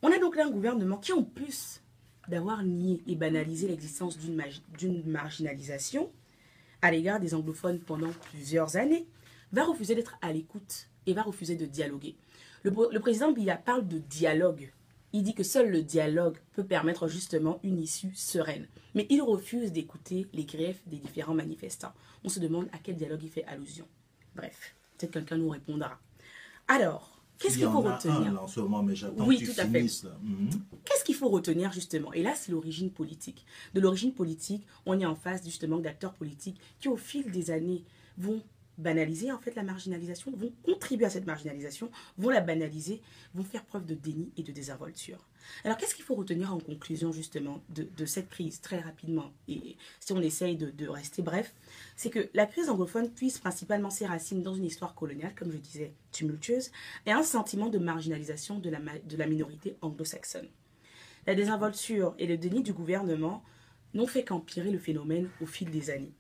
On 0.03 0.13
a 0.13 0.19
donc 0.19 0.37
là 0.37 0.47
un 0.47 0.51
gouvernement 0.51 0.97
qui, 0.97 1.13
en 1.13 1.23
plus 1.23 1.83
d'avoir 2.29 2.63
nié 2.63 3.03
et 3.07 3.17
banalisé 3.17 3.69
l'existence 3.69 4.19
d'une 4.19 5.05
marginalisation 5.07 6.11
à 6.83 6.91
l'égard 6.91 7.21
des 7.21 7.35
anglophones 7.35 7.81
pendant 7.81 8.11
plusieurs 8.31 8.77
années, 8.77 9.07
va 9.53 9.65
refuser 9.65 9.95
d'être 9.95 10.17
à 10.23 10.33
l'écoute 10.33 10.89
et 11.07 11.15
va 11.15 11.23
refuser 11.23 11.57
de 11.57 11.67
dialoguer. 11.67 12.17
Le, 12.63 12.99
président 12.99 13.33
Biya 13.33 13.57
parle 13.57 13.87
de 13.87 13.99
dialogue. 13.99 14.73
Il 15.13 15.23
dit 15.23 15.35
que 15.35 15.43
seul 15.43 15.71
le 15.71 15.83
dialogue 15.83 16.37
peut 16.53 16.65
permettre 16.65 17.09
justement 17.09 17.61
une 17.63 17.81
issue 17.81 18.15
sereine. 18.15 18.67
Mais 18.95 19.07
il 19.09 19.23
refuse 19.23 19.73
d'écouter 19.73 20.27
les 20.33 20.45
griefs 20.45 20.83
des 20.87 20.99
différents 20.99 21.35
manifestants. 21.35 21.93
On 22.25 22.29
se 22.29 22.41
demande 22.41 22.69
à 22.73 22.79
quel 22.79 22.97
dialogue 22.97 23.23
il 23.23 23.31
fait 23.31 23.45
allusion. 23.45 23.87
Bref, 24.37 24.75
peut-être 24.97 25.13
quelqu'un 25.13 25.39
nous 25.39 25.49
répondra. 25.49 25.99
Alors, 26.67 27.23
qu'est-ce 27.39 27.57
qu'il 27.57 27.67
faut 27.67 27.81
retenir 27.81 28.43
en 28.43 28.47
ce 28.47 28.61
moment, 28.61 28.83
mais 28.83 28.95
j'attends 28.95 29.27
oui, 29.27 29.39
tout 29.39 29.59
à 29.59 29.67
fait. 29.67 29.83
Mhm. 29.83 30.51
Qu'est-ce 30.85 31.05
qu'il 31.05 31.15
faut 31.15 31.31
retenir 31.31 31.73
justement? 31.73 32.13
Et 32.13 32.23
là, 32.23 32.35
c'est 32.35 32.53
l'origine 32.53 32.91
politique. 32.91 33.47
De 33.73 33.81
l'origine 33.81 34.13
politique, 34.13 34.67
on 34.85 35.01
est 35.01 35.07
en 35.07 35.15
face 35.15 35.43
justement 35.45 35.79
d'acteurs 35.79 36.13
politiques 36.13 36.61
qui, 36.81 36.89
au 36.89 36.97
fil 36.97 37.31
des 37.31 37.51
années, 37.51 37.85
vont 38.19 38.43
banaliser 38.79 39.33
en 39.33 39.39
fait 39.39 39.55
la 39.55 39.63
marginalisation, 39.63 40.33
vont 40.35 40.53
contribuer 40.63 41.07
à 41.07 41.11
cette 41.11 41.27
marginalisation, 41.27 41.91
vont 42.17 42.31
la 42.31 42.41
banaliser, 42.41 43.03
vont 43.35 43.45
faire 43.45 43.65
preuve 43.65 43.85
de 43.85 43.95
déni 43.95 44.31
et 44.37 44.43
de 44.43 44.53
désinvolture. 44.53 45.29
Alors 45.65 45.77
qu'est-ce 45.77 45.95
qu'il 45.95 46.05
faut 46.05 46.15
retenir 46.15 46.53
en 46.55 46.59
conclusion 46.59 47.13
justement 47.13 47.63
de, 47.71 48.07
cette 48.07 48.29
crise 48.29 48.61
très 48.61 48.81
rapidement 48.81 49.33
Et 49.49 49.77
si 50.01 50.13
on 50.13 50.21
essaye 50.21 50.57
de, 50.57 50.89
rester 50.89 51.23
bref, 51.23 51.55
c'est 51.97 52.11
que 52.11 52.31
la 52.35 52.47
crise 52.47 52.69
anglophone 52.69 53.11
puise 53.11 53.39
principalement 53.39 53.91
ses 53.91 54.07
racines 54.07 54.43
dans 54.43 54.55
une 54.55 54.65
histoire 54.65 54.95
coloniale, 54.95 55.35
comme 55.35 55.53
je 55.53 55.59
disais, 55.59 55.93
tumultueuse, 56.13 56.71
et 57.07 57.13
un 57.13 57.23
sentiment 57.23 57.69
de 57.69 57.79
marginalisation 57.79 58.59
de 58.59 58.71
la, 58.71 58.79
de 58.79 59.17
la 59.17 59.27
minorité 59.27 59.77
anglo-saxonne. 59.83 60.49
La 61.27 61.35
désinvolture 61.35 62.15
et 62.19 62.27
le 62.27 62.39
déni 62.39 62.63
du 62.63 62.73
gouvernement 62.73 63.43
n'ont 63.95 64.07
fait 64.07 64.25
qu'empirer 64.25 64.71
le 64.71 64.79
phénomène 64.79 65.29
au 65.41 65.47
fil 65.47 65.71
des 65.71 65.91
années. 65.91 66.15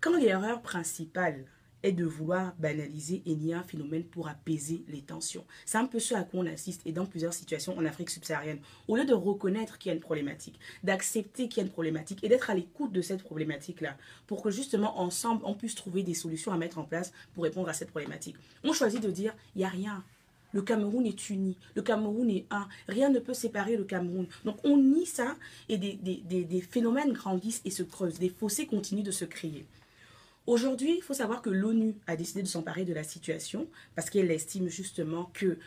Quand 0.00 0.16
l'erreur 0.16 0.62
principale 0.62 1.44
est 1.82 1.92
de 1.92 2.04
vouloir 2.04 2.54
banaliser 2.58 3.22
et 3.26 3.34
nier 3.34 3.54
un 3.54 3.62
phénomène 3.62 4.04
pour 4.04 4.28
apaiser 4.28 4.84
les 4.88 5.02
tensions. 5.02 5.44
C'est 5.64 5.78
un 5.78 5.86
peu 5.86 5.98
ce 5.98 6.14
à 6.14 6.22
quoi 6.22 6.40
on 6.40 6.46
assiste 6.46 6.82
et 6.86 6.92
dans 6.92 7.06
plusieurs 7.06 7.32
situations 7.32 7.76
en 7.76 7.84
Afrique 7.84 8.10
subsaharienne. 8.10 8.60
Au 8.88 8.96
lieu 8.96 9.04
de 9.04 9.14
reconnaître 9.14 9.78
qu'il 9.78 9.90
y 9.90 9.92
a 9.92 9.94
une 9.94 10.00
problématique, 10.00 10.58
d'accepter 10.82 11.48
qu'il 11.48 11.58
y 11.58 11.60
a 11.60 11.66
une 11.66 11.72
problématique 11.72 12.22
et 12.22 12.28
d'être 12.28 12.50
à 12.50 12.54
l'écoute 12.54 12.92
de 12.92 13.02
cette 13.02 13.22
problématique-là 13.22 13.96
pour 14.26 14.42
que 14.42 14.50
justement 14.50 15.00
ensemble 15.00 15.42
on 15.44 15.54
puisse 15.54 15.74
trouver 15.74 16.02
des 16.02 16.14
solutions 16.14 16.52
à 16.52 16.58
mettre 16.58 16.78
en 16.78 16.84
place 16.84 17.12
pour 17.34 17.44
répondre 17.44 17.68
à 17.68 17.72
cette 17.72 17.90
problématique. 17.90 18.36
On 18.64 18.72
choisit 18.72 19.02
de 19.02 19.10
dire 19.10 19.34
il 19.54 19.58
n'y 19.58 19.64
a 19.64 19.68
rien. 19.68 20.04
Le 20.52 20.62
Cameroun 20.62 21.06
est 21.06 21.30
uni, 21.30 21.56
le 21.76 21.82
Cameroun 21.82 22.28
est 22.28 22.44
un, 22.50 22.66
rien 22.88 23.08
ne 23.08 23.20
peut 23.20 23.34
séparer 23.34 23.76
le 23.76 23.84
Cameroun. 23.84 24.26
Donc 24.44 24.56
on 24.64 24.76
nie 24.76 25.06
ça 25.06 25.36
et 25.68 25.78
des, 25.78 25.94
des, 25.94 26.44
des 26.44 26.60
phénomènes 26.60 27.12
grandissent 27.12 27.62
et 27.64 27.70
se 27.70 27.84
creusent, 27.84 28.18
des 28.18 28.30
fossés 28.30 28.66
continuent 28.66 29.04
de 29.04 29.12
se 29.12 29.24
créer. 29.24 29.64
Aujourd'hui, 30.46 30.96
il 30.96 31.02
faut 31.02 31.14
savoir 31.14 31.42
que 31.42 31.50
l'ONU 31.50 31.96
a 32.06 32.16
décidé 32.16 32.42
de 32.42 32.48
s'emparer 32.48 32.84
de 32.84 32.94
la 32.94 33.04
situation 33.04 33.68
parce 33.94 34.10
qu'elle 34.10 34.30
estime 34.30 34.68
justement 34.68 35.30
que 35.32 35.58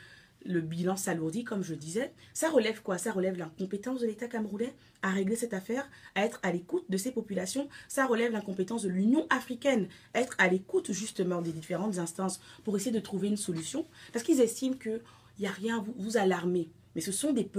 le 0.45 0.61
bilan 0.61 0.95
s'alourdit, 0.95 1.43
comme 1.43 1.63
je 1.63 1.73
disais. 1.73 2.11
Ça 2.33 2.49
relève 2.49 2.81
quoi? 2.81 2.97
Ça 2.97 3.11
relève 3.11 3.37
l'incompétence 3.37 4.01
de 4.01 4.07
l'État 4.07 4.27
camerounais 4.27 4.73
à 5.01 5.11
régler 5.11 5.35
cette 5.35 5.53
affaire, 5.53 5.87
à 6.15 6.25
être 6.25 6.39
à 6.43 6.51
l'écoute 6.51 6.85
de 6.89 6.97
ces 6.97 7.11
populations. 7.11 7.69
Ça 7.87 8.05
relève 8.05 8.31
l'incompétence 8.31 8.83
de 8.83 8.89
l'Union 8.89 9.27
africaine, 9.29 9.87
à 10.13 10.21
être 10.21 10.35
à 10.37 10.47
l'écoute 10.47 10.91
justement 10.91 11.41
des 11.41 11.51
différentes 11.51 11.97
instances 11.97 12.41
pour 12.63 12.75
essayer 12.75 12.91
de 12.91 12.99
trouver 12.99 13.27
une 13.27 13.37
solution. 13.37 13.85
Parce 14.11 14.25
qu'ils 14.25 14.41
estiment 14.41 14.75
qu'il 14.75 15.01
n'y 15.39 15.47
a 15.47 15.51
rien 15.51 15.77
à 15.77 15.85
vous, 15.97 16.17
alarmer. 16.17 16.69
Mais 16.95 17.01
ce 17.01 17.11
sont 17.11 17.31
des, 17.31 17.49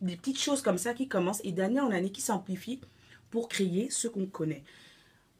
des 0.00 0.16
petites 0.16 0.40
choses 0.40 0.62
comme 0.62 0.78
ça 0.78 0.94
qui 0.94 1.08
commencent 1.08 1.44
et 1.44 1.52
d'année 1.52 1.80
en 1.80 1.90
année 1.90 2.10
qui 2.10 2.20
s'amplifient 2.20 2.80
pour 3.30 3.48
créer 3.48 3.90
ce 3.90 4.08
qu'on 4.08 4.26
connaît. 4.26 4.64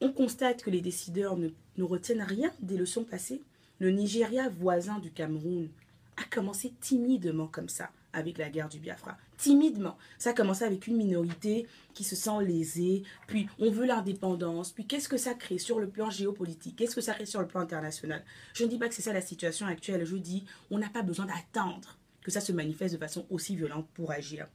On 0.01 0.11
constate 0.11 0.61
que 0.61 0.69
les 0.69 0.81
décideurs 0.81 1.37
ne, 1.37 1.49
retiennent 1.79 2.21
rien 2.21 2.51
des 2.59 2.77
leçons 2.77 3.03
passées. 3.03 3.41
Le 3.79 3.91
Nigeria 3.91 4.49
voisin 4.49 4.99
du 4.99 5.11
Cameroun 5.11 5.69
a 6.17 6.23
commencé 6.23 6.73
timidement 6.81 7.47
comme 7.47 7.69
ça 7.69 7.89
avec 8.11 8.37
la 8.37 8.49
guerre 8.49 8.69
du 8.69 8.79
Biafra. 8.79 9.17
Timidement. 9.37 9.97
Ça 10.17 10.29
a 10.29 10.33
commencé 10.33 10.63
avec 10.63 10.87
une 10.87 10.95
minorité 10.95 11.67
qui 11.93 12.03
se 12.03 12.15
sent 12.15 12.43
lésée, 12.43 13.03
puis 13.27 13.47
on 13.59 13.69
veut 13.69 13.85
l'indépendance, 13.85 14.71
puis 14.71 14.85
qu'est-ce 14.85 15.09
que 15.09 15.17
ça 15.17 15.33
crée 15.33 15.57
sur 15.57 15.79
le 15.79 15.89
plan 15.89 16.09
géopolitique, 16.09 16.77
qu'est-ce 16.77 16.95
que 16.95 17.01
ça 17.01 17.13
crée 17.13 17.25
sur 17.25 17.41
le 17.41 17.47
plan 17.47 17.61
international? 17.61 18.23
Je 18.53 18.63
ne 18.63 18.69
dis 18.69 18.77
pas 18.77 18.87
que 18.87 18.95
c'est 18.95 19.01
ça 19.01 19.11
la 19.11 19.21
situation 19.21 19.65
actuelle, 19.65 20.05
je 20.05 20.15
dis 20.15 20.45
on 20.71 20.77
n'a 20.77 20.89
pas 20.89 21.01
besoin 21.01 21.25
d'attendre 21.25 21.97
que 22.21 22.31
ça 22.31 22.39
se 22.41 22.53
manifeste 22.53 22.93
de 22.93 22.99
façon 22.99 23.25
aussi 23.29 23.55
violente 23.55 23.87
pour 23.93 24.11
agir. 24.11 24.47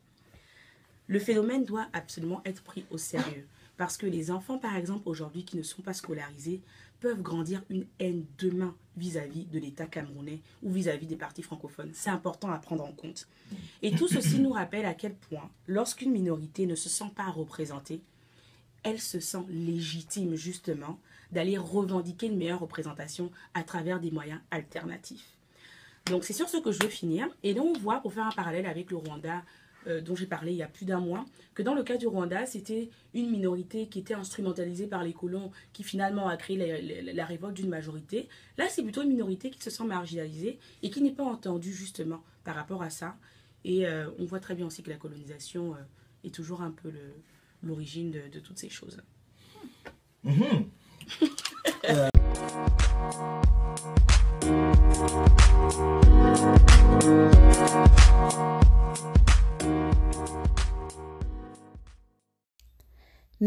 Le 1.10 1.18
phénomène 1.18 1.64
doit 1.64 1.88
absolument 1.92 2.40
être 2.44 2.62
pris 2.62 2.84
au 2.92 2.96
sérieux. 2.96 3.44
Parce 3.76 3.96
que 3.96 4.06
les 4.06 4.30
enfants, 4.30 4.58
par 4.58 4.76
exemple, 4.76 5.08
aujourd'hui, 5.08 5.44
qui 5.44 5.56
ne 5.56 5.64
sont 5.64 5.82
pas 5.82 5.92
scolarisés, 5.92 6.60
peuvent 7.00 7.20
grandir 7.20 7.64
une 7.68 7.84
haine 7.98 8.24
demain 8.38 8.76
vis-à-vis 8.96 9.46
de 9.46 9.58
l'État 9.58 9.86
camerounais 9.86 10.38
ou 10.62 10.70
vis-à-vis 10.70 11.08
des 11.08 11.16
partis 11.16 11.42
francophones. 11.42 11.90
C'est 11.94 12.10
important 12.10 12.52
à 12.52 12.58
prendre 12.58 12.84
en 12.84 12.92
compte. 12.92 13.26
Et 13.82 13.90
tout 13.90 14.06
ceci 14.06 14.38
nous 14.38 14.52
rappelle 14.52 14.86
à 14.86 14.94
quel 14.94 15.14
point, 15.14 15.50
lorsqu'une 15.66 16.12
minorité 16.12 16.64
ne 16.66 16.76
se 16.76 16.88
sent 16.88 17.10
pas 17.16 17.28
représentée, 17.28 18.02
elle 18.84 19.00
se 19.00 19.18
sent 19.18 19.44
légitime 19.48 20.36
justement 20.36 21.00
d'aller 21.32 21.58
revendiquer 21.58 22.28
une 22.28 22.36
meilleure 22.36 22.60
représentation 22.60 23.32
à 23.54 23.64
travers 23.64 23.98
des 23.98 24.12
moyens 24.12 24.40
alternatifs. 24.52 25.36
Donc 26.06 26.22
c'est 26.22 26.32
sur 26.32 26.48
ce 26.48 26.58
que 26.58 26.70
je 26.70 26.80
veux 26.84 26.88
finir. 26.88 27.28
Et 27.42 27.52
donc 27.52 27.76
on 27.76 27.80
voit, 27.80 28.00
pour 28.00 28.12
faire 28.12 28.26
un 28.26 28.32
parallèle 28.32 28.66
avec 28.66 28.92
le 28.92 28.96
Rwanda, 28.96 29.42
euh, 29.86 30.00
dont 30.00 30.14
j'ai 30.14 30.26
parlé 30.26 30.52
il 30.52 30.58
y 30.58 30.62
a 30.62 30.68
plus 30.68 30.84
d'un 30.84 31.00
mois, 31.00 31.24
que 31.54 31.62
dans 31.62 31.74
le 31.74 31.82
cas 31.82 31.96
du 31.96 32.06
Rwanda, 32.06 32.44
c'était 32.44 32.90
une 33.14 33.30
minorité 33.30 33.88
qui 33.88 33.98
était 34.00 34.14
instrumentalisée 34.14 34.86
par 34.86 35.02
les 35.02 35.12
colons 35.12 35.50
qui 35.72 35.84
finalement 35.84 36.28
a 36.28 36.36
créé 36.36 36.56
la, 37.12 37.24
révolte 37.24 37.56
d'une 37.56 37.70
majorité. 37.70 38.28
Là, 38.58 38.66
c'est 38.68 38.82
plutôt 38.82 39.02
une 39.02 39.08
minorité 39.08 39.50
qui 39.50 39.60
se 39.62 39.70
sent 39.70 39.84
marginalisée 39.84 40.58
et 40.82 40.90
qui 40.90 41.00
n'est 41.00 41.12
pas 41.12 41.24
entendue 41.24 41.72
justement 41.72 42.22
par 42.44 42.56
rapport 42.56 42.82
à 42.82 42.90
ça. 42.90 43.16
Et 43.64 43.86
euh, 43.86 44.10
on 44.18 44.24
voit 44.24 44.40
très 44.40 44.54
bien 44.54 44.66
aussi 44.66 44.82
que 44.82 44.90
la 44.90 44.96
colonisation 44.96 45.74
euh, 45.74 45.78
est 46.24 46.34
toujours 46.34 46.60
un 46.62 46.70
peu 46.70 46.92
l'origine 47.62 48.10
de, 48.10 48.38
toutes 48.38 48.58
ces 48.58 48.68
choses. 48.68 49.00
Mm-hmm. 50.26 50.64